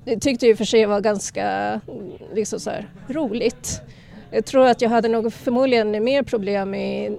[0.05, 1.81] Det tyckte jag i och för sig var ganska mm,
[2.33, 3.81] liksom så här, roligt.
[4.31, 7.17] Jag tror att jag hade nog förmodligen mer problem i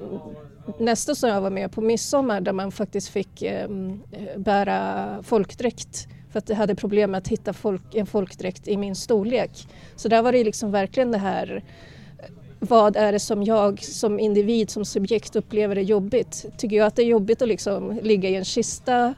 [0.78, 3.68] nästa som jag var med på midsommar där man faktiskt fick eh,
[4.36, 8.94] bära folkdräkt för att jag hade problem med att hitta folk, en folkdräkt i min
[8.96, 9.68] storlek.
[9.96, 11.64] Så där var det liksom verkligen det här
[12.58, 16.46] vad är det som jag som individ, som subjekt upplever är jobbigt?
[16.56, 19.14] Tycker jag att det är jobbigt att liksom ligga i en kista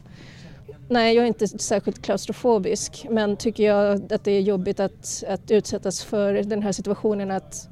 [0.88, 5.50] Nej, jag är inte särskilt klaustrofobisk men tycker jag att det är jobbigt att, att
[5.50, 7.68] utsättas för den här situationen att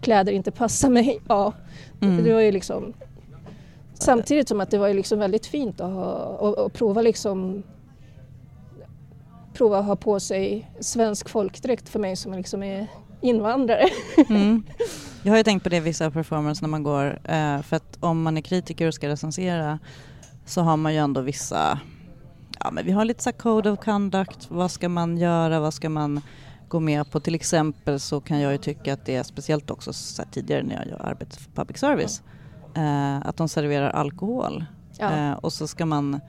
[0.00, 1.20] kläder inte passar mig.
[1.28, 1.52] Ja,
[2.02, 2.24] Mm.
[2.24, 2.92] det var ju liksom
[3.94, 7.62] Samtidigt som att det var ju liksom väldigt fint att, ha, och, och prova liksom
[9.56, 12.86] prova att ha på sig svensk folkdräkt för mig som liksom är
[13.20, 13.88] invandrare.
[14.28, 14.62] Mm.
[15.22, 17.98] Jag har ju tänkt på det i vissa performance när man går, eh, för att
[18.00, 19.78] om man är kritiker och ska recensera
[20.46, 21.80] så har man ju ändå vissa,
[22.60, 25.88] ja men vi har lite så code of conduct, vad ska man göra, vad ska
[25.88, 26.20] man
[26.68, 27.20] gå med på.
[27.20, 29.92] Till exempel så kan jag ju tycka att det är speciellt också
[30.30, 32.22] tidigare när jag arbete för public service,
[32.74, 34.64] eh, att de serverar alkohol
[34.98, 35.12] Ja.
[35.12, 36.20] eh, och så ska man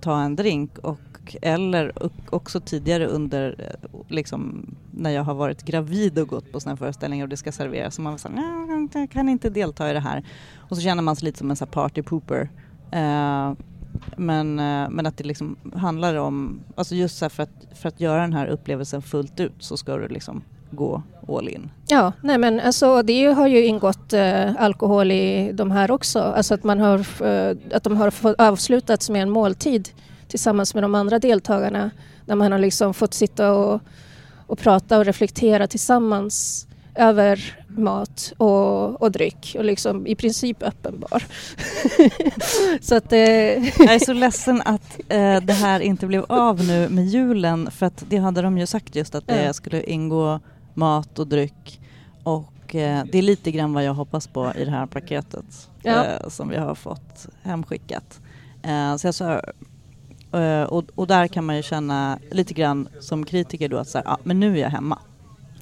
[0.00, 0.98] ta en drink och
[1.42, 1.92] eller
[2.30, 6.78] också tidigare under eh, liksom när jag har varit gravid och gått på sådana här
[6.78, 9.92] föreställningar och det ska serveras så man var såhär, nej jag kan inte delta i
[9.92, 10.24] det här.
[10.56, 12.50] Och så känner man sig lite som en party pooper.
[12.90, 13.52] Eh,
[14.16, 17.88] men, eh, men att det liksom handlar om, alltså just så här för att, för
[17.88, 21.70] att göra den här upplevelsen fullt ut så ska du liksom gå all in.
[21.88, 26.18] Ja, nej men alltså det har ju ingått eh, alkohol i de här också.
[26.20, 29.88] Alltså att, man har, eh, att de har avslutats med en måltid
[30.28, 31.90] tillsammans med de andra deltagarna.
[32.26, 33.80] Där man har liksom fått sitta och,
[34.46, 41.24] och prata och reflektera tillsammans över mat och, och dryck och liksom i princip öppenbar.
[42.80, 46.88] så att eh, Jag är så ledsen att eh, det här inte blev av nu
[46.88, 50.40] med julen för att det hade de ju sagt just att det skulle ingå
[50.74, 51.80] mat och dryck
[52.22, 56.04] och eh, det är lite grann vad jag hoppas på i det här paketet Ja.
[56.04, 58.20] eh, som vi har fått hemskickat.
[58.62, 59.42] Eh, så jag sa,
[60.32, 63.98] eh, och, och där kan man ju känna lite grann som kritiker då att så
[63.98, 64.98] här, ah, men nu är jag hemma.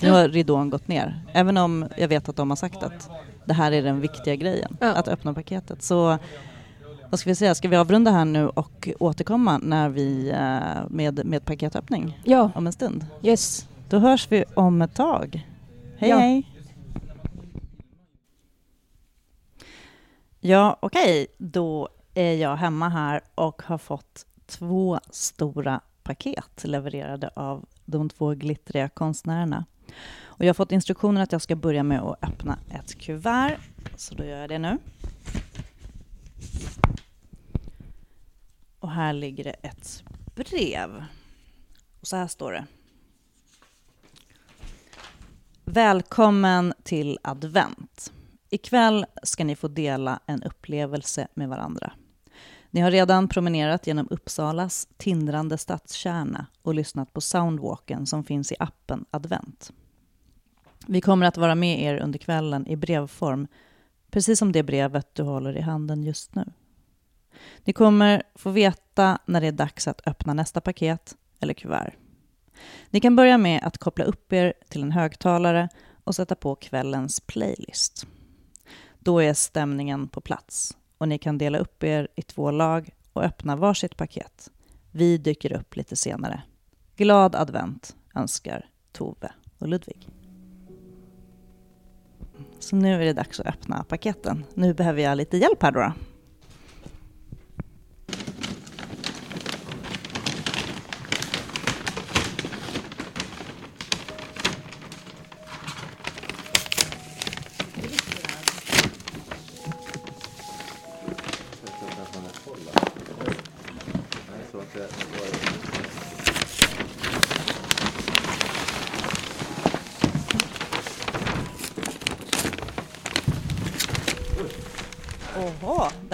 [0.01, 1.21] Nu har ridån gått ner.
[1.33, 3.11] Även om jag vet att de har sagt att
[3.45, 4.93] det här är den viktiga grejen, Ja.
[4.95, 5.83] att öppna paketet.
[5.83, 6.19] Så
[7.11, 11.27] vad ska vi säga, ska vi avrunda här nu och återkomma när vi, eh, med,
[11.27, 13.07] med paketöppning ja, om en stund?
[13.23, 13.69] yes.
[13.89, 15.47] Då hörs vi om ett tag.
[15.99, 16.19] Hej Ja.
[16.19, 16.53] hej!
[20.41, 21.27] Ja, okej.
[21.39, 28.35] Då är jag hemma här och har fått två stora paket levererade av de två
[28.35, 29.65] glittriga konstnärerna.
[30.25, 33.59] Och jag har fått instruktioner att jag ska börja med att öppna ett kuvert,
[33.97, 34.79] så då gör jag det nu.
[38.81, 40.05] Och här ligger det ett
[40.35, 41.05] brev.
[42.01, 42.67] Och så här står det.
[45.65, 48.13] Välkommen till advent.
[48.51, 51.93] Ikväll ska ni få dela en upplevelse med varandra.
[52.77, 58.57] Ni har redan promenerat genom Uppsalas tindrande stadskärna och lyssnat på soundwalken som finns i
[58.59, 59.73] appen Advent.
[60.87, 63.47] Vi kommer att vara med er under kvällen i brevform,
[64.11, 66.45] precis som det brevet du håller i handen just nu.
[67.65, 71.93] Ni kommer få veta när det är dags att öppna nästa paket eller kuvert.
[72.91, 75.69] Ni kan börja med att koppla upp er till en högtalare
[76.05, 78.07] och sätta på kvällens playlist.
[78.99, 83.23] Då är stämningen på plats och ni kan dela upp er i två lag och
[83.23, 84.51] öppna varsitt paket.
[84.91, 86.43] Vi dyker upp lite senare.
[86.97, 90.09] Glad advent önskar Tove och Ludvig.
[92.59, 94.45] Så nu är det dags att öppna paketen.
[94.55, 95.93] Nu behöver jag lite hjälp här då.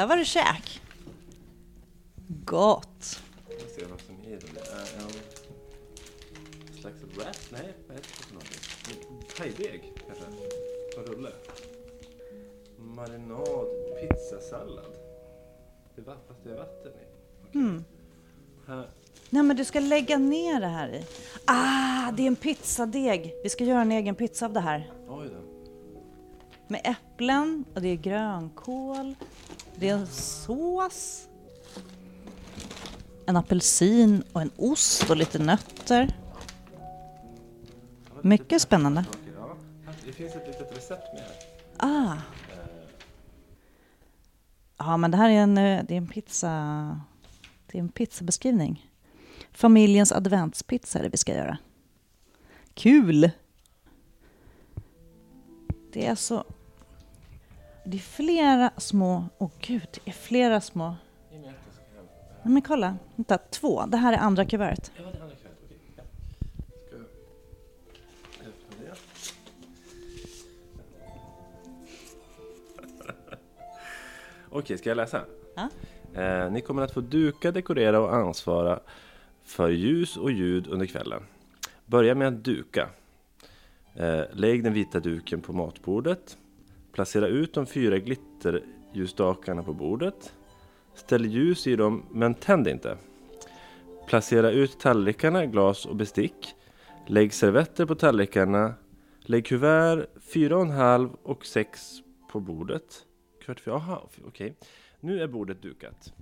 [0.03, 0.81] Där var det käk.
[2.45, 3.21] Gott.
[3.49, 4.39] Jag ska se vad som är.
[4.55, 7.37] Det är en slags wrap.
[7.53, 9.29] Nej, vad heter det för någonting?
[9.37, 10.25] Thaideg kanske?
[10.97, 11.31] På rulle.
[12.79, 13.67] Marinad,
[14.01, 14.93] pizzasallad.
[15.95, 17.05] Det är, va- fast det är vatten i.
[17.49, 17.61] Okej.
[17.61, 17.85] Mm.
[18.67, 18.89] Här.
[19.31, 21.05] Nej men du ska lägga ner det här i.
[21.47, 23.35] Ah, det är en pizzadeg.
[23.43, 24.93] Vi ska göra en egen pizza av det här.
[25.09, 25.43] Oj då.
[26.69, 29.15] Med äpplen och det är grönkål.
[29.77, 31.29] Det är en sås.
[33.27, 36.16] En apelsin och en ost och lite nötter.
[38.23, 39.05] Mycket spännande.
[40.07, 41.25] Det finns ett litet recept med.
[41.77, 42.16] Ah,
[44.79, 46.51] ja men det här är en, eh, det är en pizza.
[47.66, 48.91] Det är en pizzabeskrivning.
[49.53, 51.59] Familjens adventspizza är det vi ska göra.
[52.75, 53.31] Kul!
[55.93, 56.45] Det är så...
[57.85, 59.24] Det är flera små...
[59.39, 60.97] Åh gud, det är flera små...
[62.45, 63.87] Nej men kolla, vänta, två.
[63.87, 64.93] Det här är andra kuvertet.
[64.97, 65.53] Ja, det andra kväll.
[65.64, 65.78] Okej.
[65.97, 66.03] Ja.
[68.35, 68.85] Ska jag öppna
[73.28, 73.37] det?
[74.51, 75.24] Okej, ska jag läsa?
[75.55, 75.68] Ja.
[76.22, 78.80] Eh, ni kommer att få duka, dekorera och ansvara
[79.43, 81.22] för ljus och ljud under kvällen.
[81.87, 82.89] Börja med att duka.
[83.95, 86.37] Eh, lägg den vita duken på matbordet.
[86.93, 90.32] Placera ut de fyra glitterljusstakarna på bordet.
[90.95, 92.97] Ställ ljus i dem, men tänd inte.
[94.07, 96.55] Placera ut tallrikarna, glas och bestick.
[97.07, 98.74] Lägg servetter på tallrikarna.
[99.20, 101.93] Lägg kuvert 4,5 och 6
[102.32, 103.07] på bordet.
[103.45, 104.57] Kvart för, aha, okej.
[105.01, 106.12] Nu är bordet dukat.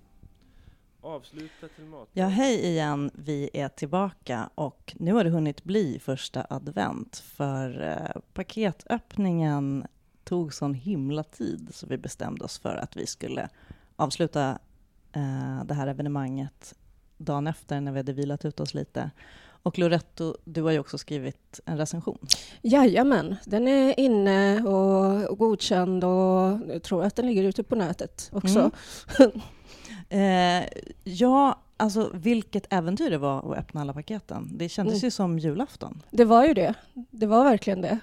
[1.00, 2.08] Avsluta till mat.
[2.12, 3.10] Ja, hej igen.
[3.14, 9.86] Vi är tillbaka och nu har det hunnit bli första advent för eh, paketöppningen
[10.24, 13.48] tog sån himla tid så vi bestämde oss för att vi skulle
[13.96, 14.58] avsluta
[15.12, 16.74] eh, det här evenemanget
[17.16, 19.10] dagen efter när vi hade vilat ut oss lite.
[19.62, 22.18] Och Loretto, du har ju också skrivit en recension.
[22.62, 27.74] Jajamän, den är inne och och godkänd och jag tror att den ligger ute på
[27.74, 28.70] nätet också.
[29.18, 29.30] Mm.
[30.12, 30.64] Eh,
[31.04, 34.50] ja, alltså vilket äventyr det var att öppna alla paketen.
[34.54, 35.04] Det kändes Mm.
[35.06, 36.02] ju som julafton.
[36.10, 36.74] Det var ju det.
[37.10, 37.98] Det var verkligen det.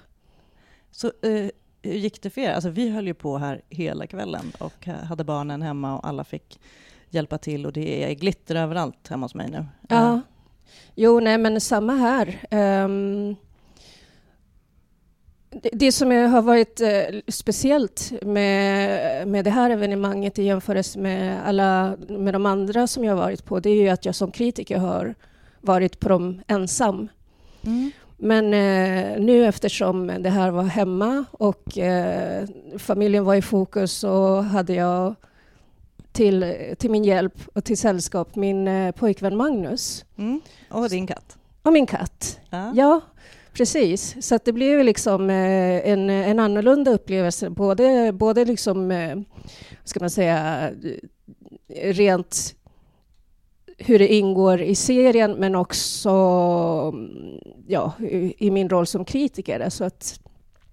[0.90, 1.50] Så eh,
[1.82, 2.52] hur gick det för er?
[2.52, 6.24] Alltså, vi höll ju på här hela kvällen och eh, hade barnen hemma och alla
[6.24, 6.60] fick
[7.10, 9.66] hjälpa till och det är glitter överallt hemma hos mig nu.
[9.88, 10.14] Ja.
[10.14, 10.18] Eh,
[10.94, 12.38] Jo, nej, men samma här.
[12.50, 13.36] Ehm,
[15.50, 21.48] det, det som har varit eh, speciellt med, med det här evenemanget i jämförelse med
[21.48, 24.30] alla med de andra som jag har varit på, det är ju att jag som
[24.30, 25.14] kritiker har
[25.60, 27.08] varit på dem ensam.
[27.66, 27.90] Mm.
[28.20, 32.46] Men eh, nu eftersom det här var hemma och eh,
[32.78, 35.14] familjen var i fokus så hade jag
[36.12, 40.40] till, till min hjälp och till sällskap min eh, pojkvän Magnus Mm.
[40.70, 41.36] Och din katt.
[41.62, 42.38] och min katt.
[42.50, 42.72] Ja.
[42.74, 43.00] Ja,
[43.52, 44.16] precis.
[44.26, 47.50] Så det blev liksom eh, en, en annorlunda upplevelse.
[47.50, 49.24] Både, både liksom, eh, vad
[49.84, 50.70] ska man säga,
[51.82, 52.54] rent
[53.78, 56.10] hur det ingår i serien men också
[56.94, 57.92] mm, ja,
[58.38, 59.70] i min roll som kritiker.
[59.70, 60.20] Så att,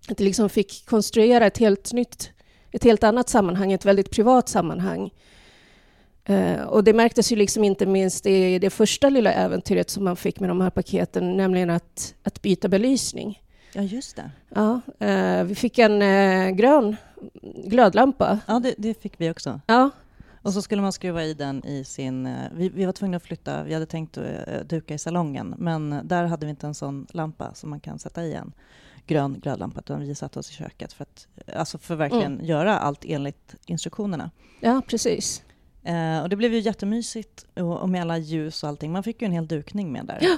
[0.09, 2.31] att jag liksom fick konstruera ett helt nytt,
[2.71, 5.11] ett helt annat sammanhang, ett väldigt privat sammanhang.
[6.25, 10.15] Eh, och det märktes ju liksom inte minst i det första lilla äventyret som man
[10.15, 13.41] fick med de här paketen, nämligen att, att byta belysning.
[13.73, 14.31] ja, just det.
[14.55, 16.95] Ja, eh, vi fick en eh, grön
[17.65, 18.39] glödlampa.
[18.47, 19.61] Ja, det, det fick vi också.
[19.67, 19.89] Ja,
[20.45, 22.25] Och så skulle man skruva i den i sin...
[22.25, 25.55] eh, Vi, vi var tvungna att flytta, vi hade tänkt att eh, duka i salongen,
[25.57, 28.53] men där hade vi inte en sån lampa som man kan sätta i en
[29.07, 33.05] grön glödlampa, utan vi satte oss i köket för att alltså för verkligen göra allt
[33.05, 34.31] enligt instruktionerna.
[34.59, 35.43] ja precis.
[35.83, 38.91] Eh, och det blev ju jättemysigt och, och med alla ljus och allting.
[38.91, 40.19] Man fick ju en hel dukning med där.
[40.21, 40.37] Ja.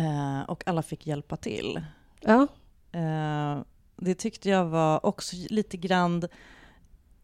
[0.00, 1.80] Eh, och alla fick hjälpa till.
[2.20, 2.46] Ja,
[2.92, 3.58] Eh,
[3.96, 6.22] det tyckte jag var också lite grann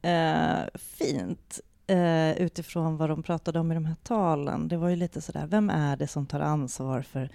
[0.04, 4.68] eh, fint eh, utifrån vad de pratade om i de här talen.
[4.68, 7.30] Det var ju lite sådär, vem är det som tar ansvar för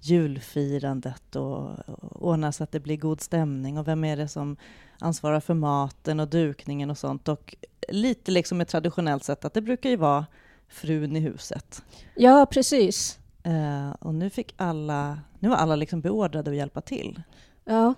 [0.00, 4.56] julfirandet och, och ordnar så att det blir god stämning och vem är det som
[4.98, 7.28] ansvarar för maten och dukningen och sånt.
[7.28, 7.54] Och
[7.88, 10.26] lite liksom ett traditionellt sätt att det brukar ju vara
[10.68, 11.82] frun i huset.
[12.14, 13.18] ja precis.
[13.42, 17.22] Eh, och nu fick alla, nu var alla liksom beordrade att hjälpa till.
[17.64, 17.94] Ja.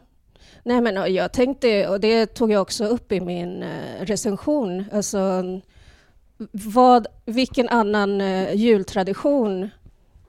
[0.62, 5.42] Nej, men jag tänkte, och det tog jag också upp i min eh, recension, alltså
[6.52, 9.70] vad, vilken annan eh, jultradition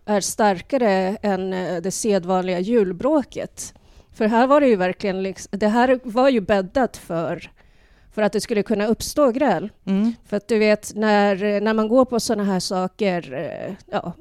[0.05, 3.73] är starkare än eh, det sedvanliga julbråket?
[4.13, 7.51] För här var det ju verkligen, liksom, det här var ju bäddat för,
[8.13, 9.69] för att det skulle kunna uppstå gräl.
[9.85, 10.13] Mm.
[10.25, 14.13] För att du vet, när, när man går på sådana här saker, ja,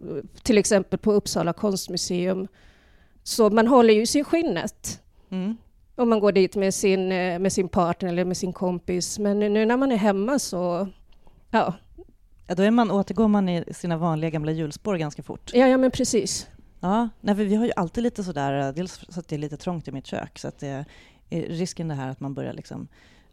[0.42, 2.49] till exempel på Uppsala konstmuseum,
[3.22, 5.01] så man håller ju sig i skinnet.
[5.30, 5.57] Mm.
[5.97, 9.18] Om man går dit med sin, eh, med sin partner eller med sin kompis.
[9.18, 10.88] Men nu när man är hemma så,
[11.51, 11.74] ja,
[12.49, 15.51] Ja, då är man, återgår man i sina vanliga gamla hjulspår ganska fort.
[15.55, 16.47] ja, ja men precis.
[16.80, 19.88] Ja, nej, vi har ju alltid lite sådär, dels så att det är lite trångt
[19.88, 20.84] i mitt kök, så att det
[21.30, 22.88] är risken det här att man börjar liksom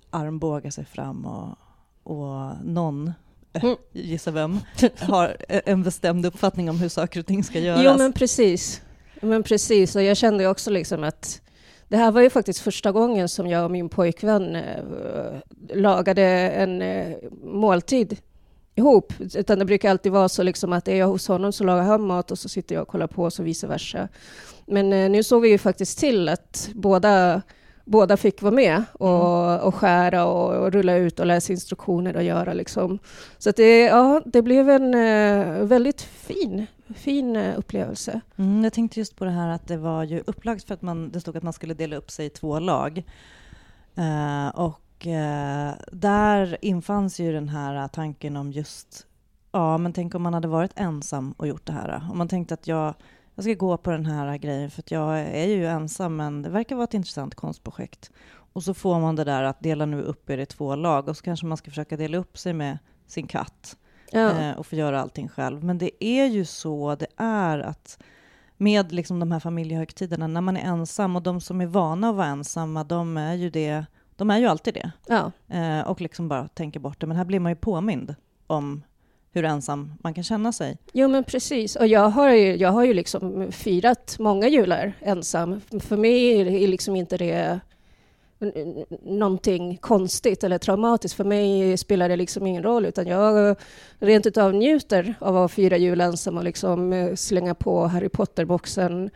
[0.09, 1.57] armbåga sig fram och,
[2.03, 3.14] och någon,
[3.61, 3.76] Mm.
[3.91, 4.59] gissa vem,
[4.99, 7.82] har en bestämd uppfattning om hur saker och ting ska göras.
[7.86, 8.82] Jo, men precis.
[9.22, 11.41] Men precis, och jag kände också liksom att
[11.94, 14.84] det här var ju faktiskt första gången som jag och min pojkvän eh,
[15.74, 18.18] lagade en eh, måltid
[18.76, 19.14] ihop.
[19.20, 22.02] Utan det brukar alltid vara så liksom att är jag hos honom så lagar han
[22.02, 24.08] mat och så sitter jag och kollar på och så vice versa.
[24.66, 27.41] Men eh, nu såg vi ju faktiskt till att båda,
[27.86, 32.24] båda fick vara med och, och skära och, och rulla ut och läsa instruktioner och
[32.24, 33.00] göra liksom.
[33.38, 36.66] Så det, ja, det blev en eh, väldigt fin,
[36.96, 38.22] fin eh, upplevelse.
[38.36, 41.12] Mm, jag tänkte just på det här att det var ju upplagt för att man,
[41.12, 43.04] det stod att man skulle dela upp sig i två lag.
[43.96, 49.08] Eh, och eh, där infanns ju den här tanken om just,
[49.52, 52.08] ja men tänk om man hade varit ensam och gjort det här.
[52.12, 52.94] Om man tänkte att jag,
[53.36, 56.50] jag ska gå på den här grejen för att jag är ju ensam men det
[56.50, 58.12] verkar vara ett intressant konstprojekt.
[58.54, 61.18] Och så får man det där att dela nu upp er i två lag och
[61.18, 62.78] så kanske man ska försöka dela upp sig med
[63.08, 63.78] sin katt
[64.12, 64.40] Ja.
[64.40, 65.64] eh, och få göra allting själv.
[65.64, 68.04] Men det är ju så det är att
[68.58, 72.16] med liksom de här familjehögtiderna, när man är ensam och de som är vana att
[72.16, 74.92] vara ensamma, de är ju det, de är ju alltid det.
[75.08, 75.32] Ja.
[75.58, 77.08] Eh, och liksom bara tänker bort det.
[77.08, 78.16] Men här blir man ju påmind
[78.48, 78.84] om
[79.34, 80.78] hur ensam man kan känna sig.
[80.94, 81.76] Jo, men precis.
[81.76, 85.62] Och jag har ju, jag har ju liksom firat många jular ensam.
[85.80, 87.60] För mig är liksom inte det
[89.04, 91.18] någonting konstigt eller traumatiskt.
[91.18, 93.56] För mig spelar det liksom ingen roll, utan jag
[94.00, 99.10] rent utav njuter av att fira jul ensam och liksom eh, slänga på Harry Potter-boxen,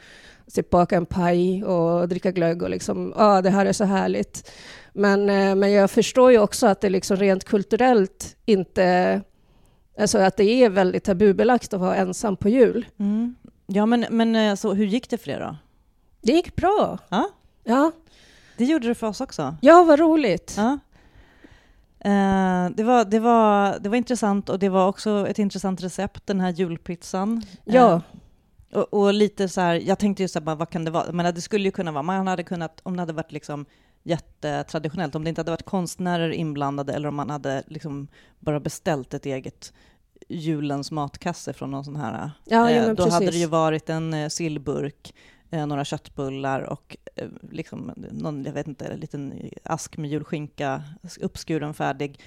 [0.54, 3.84] Typ baka en paj och dricka glögg och liksom, ja, ah, det här är så
[3.84, 4.52] härligt.
[4.94, 9.22] Men, eh, men jag förstår ju också att det liksom rent kulturellt inte
[10.00, 12.86] Alltså att det är väldigt tabubelagt att vara ensam på jul.
[12.98, 13.36] Mm.
[13.68, 15.56] Ja, men, men eh, så hur gick det för er då?
[16.22, 16.98] Det gick bra.
[17.10, 17.30] Ja,
[17.64, 17.92] Ja,
[18.58, 19.56] det gjorde det för oss också.
[19.62, 20.54] ja vad roligt.
[20.58, 20.80] Ja.
[22.00, 26.28] Eh, det, var, det, var, det var intressant och det var också ett intressant recept,
[26.28, 27.42] den här julpizzan.
[27.66, 28.02] Ja,
[28.72, 31.12] Eh, och, och lite så här, jag tänkte ju så här, vad kan det vara?
[31.12, 33.66] Men det skulle ju kunna vara, man hade kunnat, om det hade varit liksom
[34.08, 38.08] jättetraditionellt, om det inte hade varit konstnärer inblandade eller om man hade liksom
[38.40, 39.74] bara beställt ett eget
[40.30, 43.14] julens matkasse från någon sån här, ja, eh, ja då precis.
[43.14, 45.14] hade det ju varit en eh, sillburk,
[45.50, 50.84] eh, några köttbullar och eh, liksom någon, jag vet inte, en liten ask med julskinka
[51.22, 52.20] uppskuren färdig.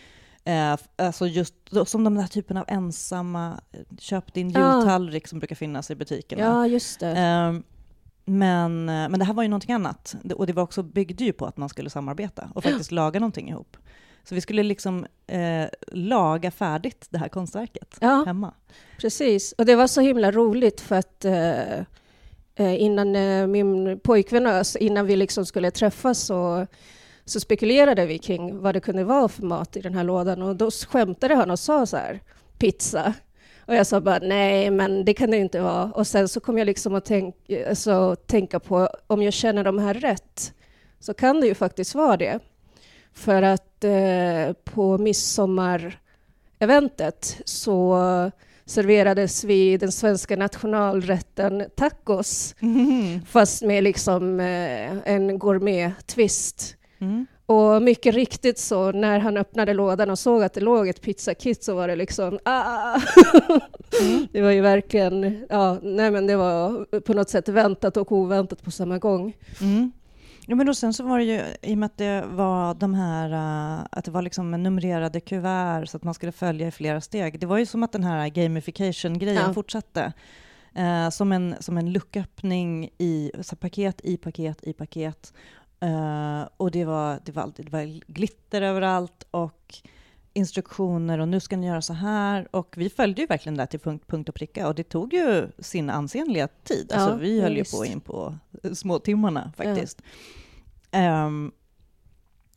[0.44, 1.54] Eh, alltså just
[1.86, 4.76] som de där typen av ensamma, eh, köp din Ja.
[4.76, 6.42] jultallrik som brukar finnas i butikerna.
[6.42, 7.62] Ja, just det.
[8.30, 10.14] Men, eh, men det här var ju någonting annat.
[10.36, 13.48] Och det var också, byggde ju på att man skulle samarbeta och faktiskt laga någonting
[13.48, 13.76] ihop.
[14.24, 18.54] Så vi skulle liksom eh, laga färdigt det här konstverket Ja, hemma.
[19.00, 19.52] precis.
[19.52, 21.78] Och det var så himla roligt för att eh,
[22.54, 26.66] eh, innan eh, min pojkvän och jag, innan vi liksom skulle träffas så,
[27.24, 30.56] så spekulerade vi kring vad det kunde vara för mat i den här lådan och
[30.56, 32.20] då skämtade han och sa så här,
[32.58, 33.14] pizza.
[33.70, 35.84] Och jag sa bara nej, men det kan det inte vara.
[35.84, 37.34] Och sen så kom jag liksom att tänk,
[37.68, 40.52] alltså, tänka på om jag känner de här rätt
[40.98, 42.38] så kan det ju faktiskt vara det.
[43.12, 47.98] För att eh, på midsommareventet så
[48.64, 52.54] serverades vi den svenska nationalrätten tacos
[53.26, 56.76] fast med liksom eh, en gourmet-twist.
[56.98, 57.26] Mm.
[57.50, 61.64] Och mycket riktigt så när han öppnade lådan och såg att det låg ett pizzakit
[61.64, 63.00] så var det liksom ah!
[64.32, 68.62] Det var ju verkligen, ja, nej men det var på något sätt väntat och oväntat
[68.62, 69.36] på samma gång.
[69.60, 69.92] Mm.
[70.46, 72.94] Ja, men och sen så var det ju, i och med att det var de
[72.94, 77.00] här, eh, att det var liksom numrerade kuvert så att man skulle följa i flera
[77.00, 77.40] steg.
[77.40, 79.54] Det var ju som att den här gamification-grejen Ja.
[79.54, 80.12] fortsatte.
[80.74, 85.32] Eh, som, en, som en lucköppning i paket i paket i paket.
[85.80, 89.74] Eh, och det var, det, var det var glitter överallt och
[90.32, 92.56] instruktioner och nu ska ni göra så här.
[92.56, 95.48] Och vi följde ju verkligen det till punkt, punkt och pricka och det tog ju
[95.58, 96.86] sin ansenliga tid.
[96.90, 97.78] Ja, alltså, vi ja, höll ju visst.
[97.78, 98.38] på in på
[98.72, 100.02] småtimmarna faktiskt.
[100.90, 101.52] Ehm,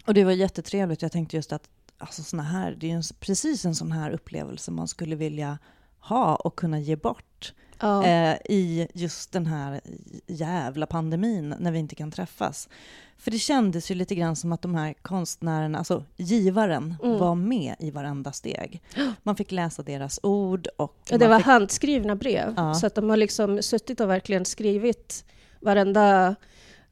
[0.06, 1.02] och det var jättetrevligt.
[1.02, 4.12] Jag tänkte just att alltså såna här, det är ju en, precis en sån här
[4.12, 5.58] upplevelse man skulle vilja
[6.04, 8.06] ha och kunna ge bort Ja.
[8.06, 9.82] eh, i just den här
[10.28, 12.70] jävla pandemin när vi inte kan träffas.
[13.18, 17.18] För det kändes ju lite grann som att de här konstnärerna, alltså givaren, Mm.
[17.18, 18.82] var med i varenda steg.
[19.24, 20.97] Man fick läsa deras ord och...
[21.12, 22.74] Och det var fick, handskrivna brev, Ja.
[22.74, 25.26] så att de har liksom suttit och verkligen skrivit
[25.60, 26.36] varenda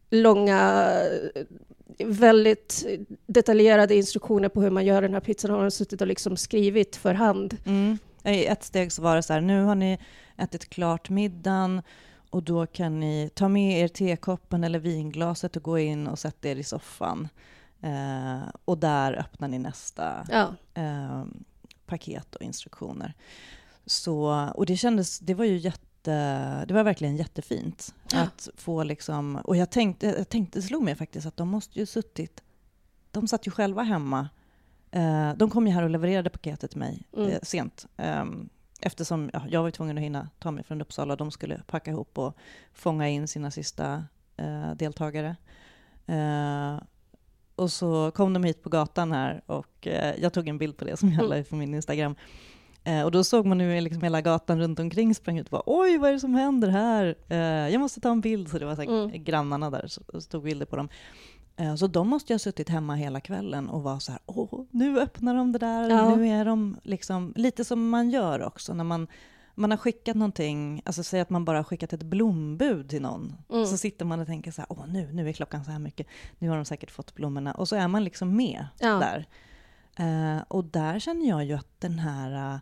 [0.09, 0.91] långa,
[2.05, 2.85] väldigt
[3.25, 6.95] detaljerade instruktioner på hur man gör den här pizzan har de suttit och liksom skrivit
[6.95, 7.57] för hand.
[7.65, 9.97] mm, I ett steg så var det så här, nu har ni
[10.37, 11.81] ätit klart middagen
[12.29, 16.49] och då kan ni ta med er tekoppen eller vinglaset och gå in och sätta
[16.49, 17.27] er i soffan.
[17.81, 21.23] Eh, och där öppnar ni nästa Ja, eh,
[21.85, 23.13] paket och instruktioner.
[23.85, 28.19] Så, och det kändes, det var ju jätte, det var verkligen jättefint Ja.
[28.21, 31.79] att få liksom, och jag tänkte, jag tänkte, det slog mig faktiskt att de måste
[31.79, 32.43] ju suttit,
[33.11, 34.29] de satt ju själva hemma.
[34.91, 37.29] Eh, de kom ju här och levererade paketet till mig Mm.
[37.29, 37.87] eh, sent.
[37.97, 38.49] Ehm,
[38.81, 41.15] eftersom ja, jag var tvungen att hinna ta mig från Uppsala.
[41.15, 42.37] De skulle packa ihop och
[42.73, 44.03] fånga in sina sista
[44.37, 45.35] eh, deltagare.
[46.07, 46.75] Eh,
[47.55, 50.85] och så kom de hit på gatan här och eh, jag tog en bild på
[50.85, 51.29] det som jag Mm.
[51.29, 52.15] la ut på min Instagram.
[52.83, 55.63] Eh, och då såg man nu liksom hela gatan runt omkring sprang ut och bara
[55.65, 57.15] oj vad är det som händer här?
[57.27, 57.37] Eh,
[57.73, 58.49] jag måste ta en bild.
[58.49, 59.23] Så det var så här, Mm.
[59.23, 60.89] grannarna där så, och tog bilder på dem.
[61.57, 64.60] Eh, så de måste ju ha suttit hemma hela kvällen och var så här åh
[64.81, 65.89] nu öppnar de det där.
[65.89, 66.15] Ja.
[66.15, 69.07] Nu är de liksom lite som man gör också när man
[69.55, 73.35] man har skickat någonting, alltså säg att man bara har skickat ett blombud till någon.
[73.49, 73.65] Mm.
[73.65, 76.07] Så sitter man och tänker så här, åh nu, nu är klockan så här mycket,
[76.39, 77.51] nu har de säkert fått blommorna.
[77.53, 78.89] Och så är man liksom med Ja.
[78.89, 79.25] där.
[79.97, 82.59] Eh, och där känner jag ju att den här, eh,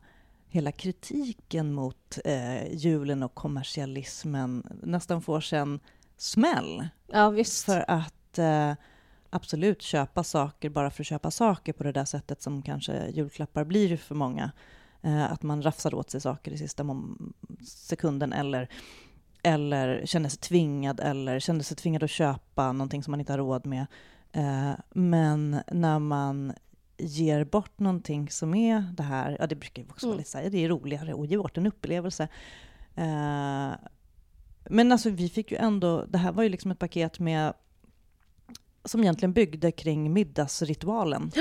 [0.48, 5.80] hela kritiken mot eh, julen och kommersialismen nästan får sig en
[6.18, 6.88] smäll.
[7.08, 7.66] ja visst.
[7.66, 8.40] För att
[9.30, 13.64] absolut köpa saker bara för att köpa saker på det där sättet som kanske julklappar
[13.64, 14.52] blir för många.
[15.02, 16.86] Eh, att man rafsar åt sig saker i sista
[17.64, 18.70] sekunden eller,
[19.44, 23.38] eller känner sig tvingad eller känner sig tvingad att köpa någonting som man inte har
[23.38, 23.86] råd med.
[24.32, 26.54] Eh, men när man
[26.98, 30.18] ger bort någonting som är det här, ja det brukar ju också vara Mm.
[30.20, 32.28] lite så här, det är roligare att ge bort en upplevelse.
[32.96, 33.72] Eh,
[34.70, 37.54] men alltså vi fick ju ändå, det här var ju liksom ett paket med
[38.90, 41.32] som egentligen byggde kring middagsritualen.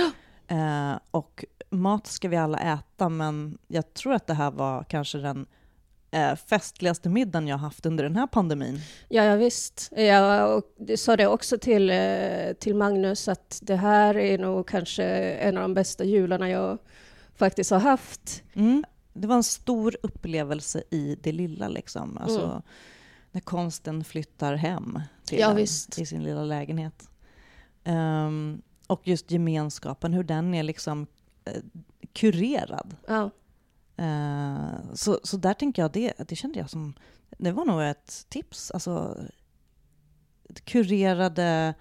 [0.48, 5.18] Eh, och mat ska vi alla äta, men jag tror att det här var kanske
[5.18, 5.46] den
[6.10, 8.80] eh, festligaste middagen jag haft under den här pandemin.
[9.08, 9.92] Ja, ja visst.
[9.96, 10.62] Jag
[10.96, 15.62] sa det också till, eh, till Magnus att det här är nog kanske en av
[15.62, 16.78] de bästa jularna jag
[17.36, 18.42] faktiskt har haft.
[18.54, 18.84] Mm.
[19.12, 22.18] Det var en stor upplevelse i det lilla, liksom.
[22.18, 22.62] Alltså, Mm.
[23.30, 27.08] när konsten flyttar hem till Ja, en i sin lilla lägenhet.
[27.88, 31.06] Ehm, och just gemenskapen, hur den är liksom
[31.44, 31.62] eh,
[32.12, 32.96] kurerad.
[33.08, 33.30] Ja,
[34.00, 36.94] Eh, så, så där tänker jag, det, det kände jag som,
[37.38, 38.70] det var nog ett tips.
[38.70, 39.16] Alltså,
[40.64, 41.74] kurerade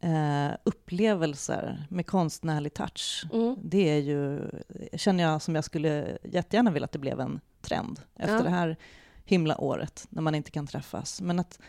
[0.00, 3.26] eh, upplevelser med konstnärlig touch.
[3.32, 3.56] mm.
[3.62, 4.50] Det är ju,
[4.94, 8.42] känner jag som jag skulle jättegärna vilja att det blev en trend efter Ja.
[8.42, 8.76] det här
[9.24, 11.20] himla året när man inte kan träffas.
[11.20, 11.60] Men att,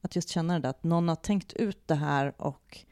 [0.00, 2.84] att just känna det där, att någon har tänkt ut det här och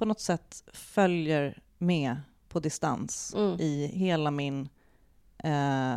[0.00, 2.16] på något sätt följer med
[2.48, 3.60] på distans Mm.
[3.60, 4.68] i hela min,
[5.38, 5.96] eh,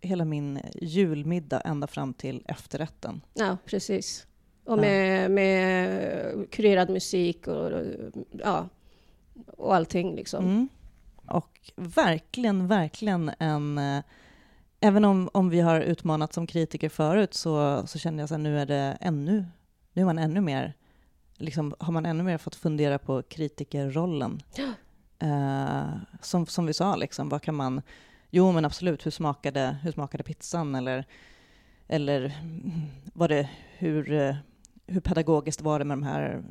[0.00, 3.20] hela min julmiddag ända fram till efterrätten.
[3.34, 4.26] ja precis.
[4.64, 7.82] Och med, med kurerad musik och,
[8.30, 8.68] ja,
[9.46, 10.44] och allting liksom.
[10.44, 10.68] Mm.
[11.26, 13.78] Och verkligen, verkligen en...
[13.78, 14.02] Eh,
[14.80, 18.58] även om, om vi har utmanat som kritiker förut så, så känner jag att nu
[18.58, 19.44] är det ännu...
[19.92, 20.74] Nu är man ännu mer...
[21.38, 24.42] Liksom, har man ännu mer fått fundera på kritikerrollen.
[25.18, 25.84] Eh,
[26.20, 27.82] som, som vi sa, liksom, vad kan man...
[28.30, 30.74] Jo, men absolut, hur smakade, hur smakade pizzan?
[30.74, 31.04] Eller,
[31.88, 32.32] eller
[33.12, 34.36] var det, hur, eh,
[34.86, 36.42] hur pedagogiskt var det med de här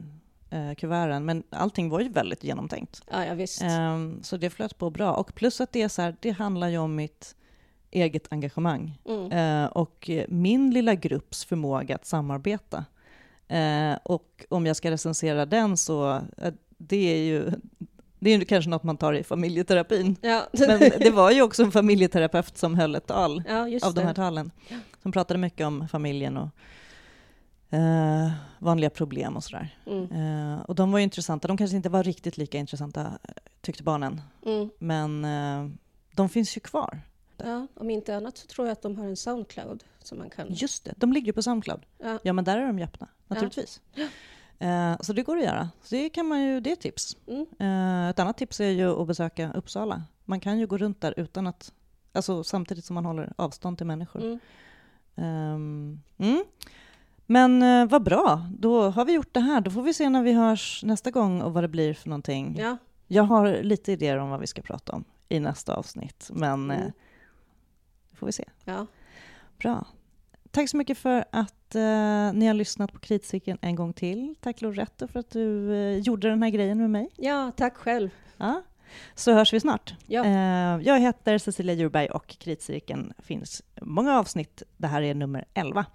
[0.50, 1.26] eh, kuverten?
[1.26, 3.02] Men allting var ju väldigt genomtänkt.
[3.12, 3.62] Ja, ja visst.
[3.62, 5.14] Ehm, så det flöt på bra.
[5.14, 7.36] Och plus att det är så här, det handlar ju om mitt
[7.92, 9.68] eget engagemang Mm.
[9.68, 12.86] och min lilla grupps förmåga att samarbeta.
[13.48, 17.52] Eh, och om jag ska recensera den så, eh, det är ju
[18.20, 20.16] det är ju kanske något man tar i familjeterapin.
[20.22, 20.48] Ja.
[20.52, 24.08] Men det var ju också en familjeterapeut som höll ett tal ja, av de här
[24.08, 24.14] det.
[24.14, 24.52] talen.
[25.04, 26.50] Som pratade mycket om familjen och
[27.74, 29.78] eh, vanliga problem och sådär.
[29.86, 30.12] Mm.
[30.12, 31.48] Eh, och de var ju intressanta.
[31.48, 34.22] De kanske inte var riktigt lika intressanta, eh, tyckte barnen.
[34.46, 34.70] Mm.
[34.80, 35.76] Men eh,
[36.16, 37.02] de finns ju kvar.
[37.38, 40.48] Ja, om inte annat så tror jag att de har en Soundcloud som man kan...
[40.50, 41.86] Just det, de ligger ju på Soundcloud.
[41.98, 42.20] Ja.
[42.24, 43.82] Ja, men där är de ju öppna, naturligtvis.
[44.60, 45.70] Eh, så det går att göra.
[45.84, 47.18] Så det, kan man ju, det är ett tips.
[47.28, 47.46] Mm.
[47.60, 50.04] Eh, ett annat tips är ju att besöka Uppsala.
[50.26, 51.74] Man kan ju gå runt där utan att,
[52.12, 54.22] alltså samtidigt som man håller avstånd till människor.
[54.22, 54.40] Mm.
[55.16, 56.44] Ehm, mm.
[57.26, 59.62] Men eh, vad bra, då har vi gjort det här.
[59.62, 62.56] Då får vi se när vi hörs nästa gång och vad det blir för någonting.
[62.60, 62.78] Ja.
[63.08, 66.92] Jag har lite idéer om vad vi ska prata om i nästa avsnitt, men Mm.
[68.24, 68.46] Får vi se.
[68.66, 68.86] ja.
[69.58, 69.86] Bra.
[70.52, 74.36] Tack så mycket för att eh, ni har lyssnat på Kritcirkeln en gång till.
[74.42, 77.10] Tack Loretto för att du eh, gjorde den här grejen med mig.
[77.18, 78.10] ja, tack själv.
[78.38, 78.62] Ja.
[79.16, 79.96] Så hörs vi snart.
[80.08, 80.26] Ja.
[80.26, 84.64] Eh, jag heter Cecilia Djurberg och Kritcirkeln finns många avsnitt.
[84.78, 85.86] Det här är nummer 11.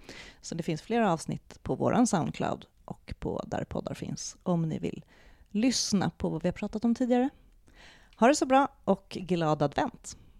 [0.41, 4.79] Så det finns flera avsnitt på våran Soundcloud och på där poddar finns om ni
[4.79, 5.05] vill
[5.49, 7.29] lyssna på vad vi har pratat om tidigare.
[8.15, 10.17] Ha det så bra och glad advent!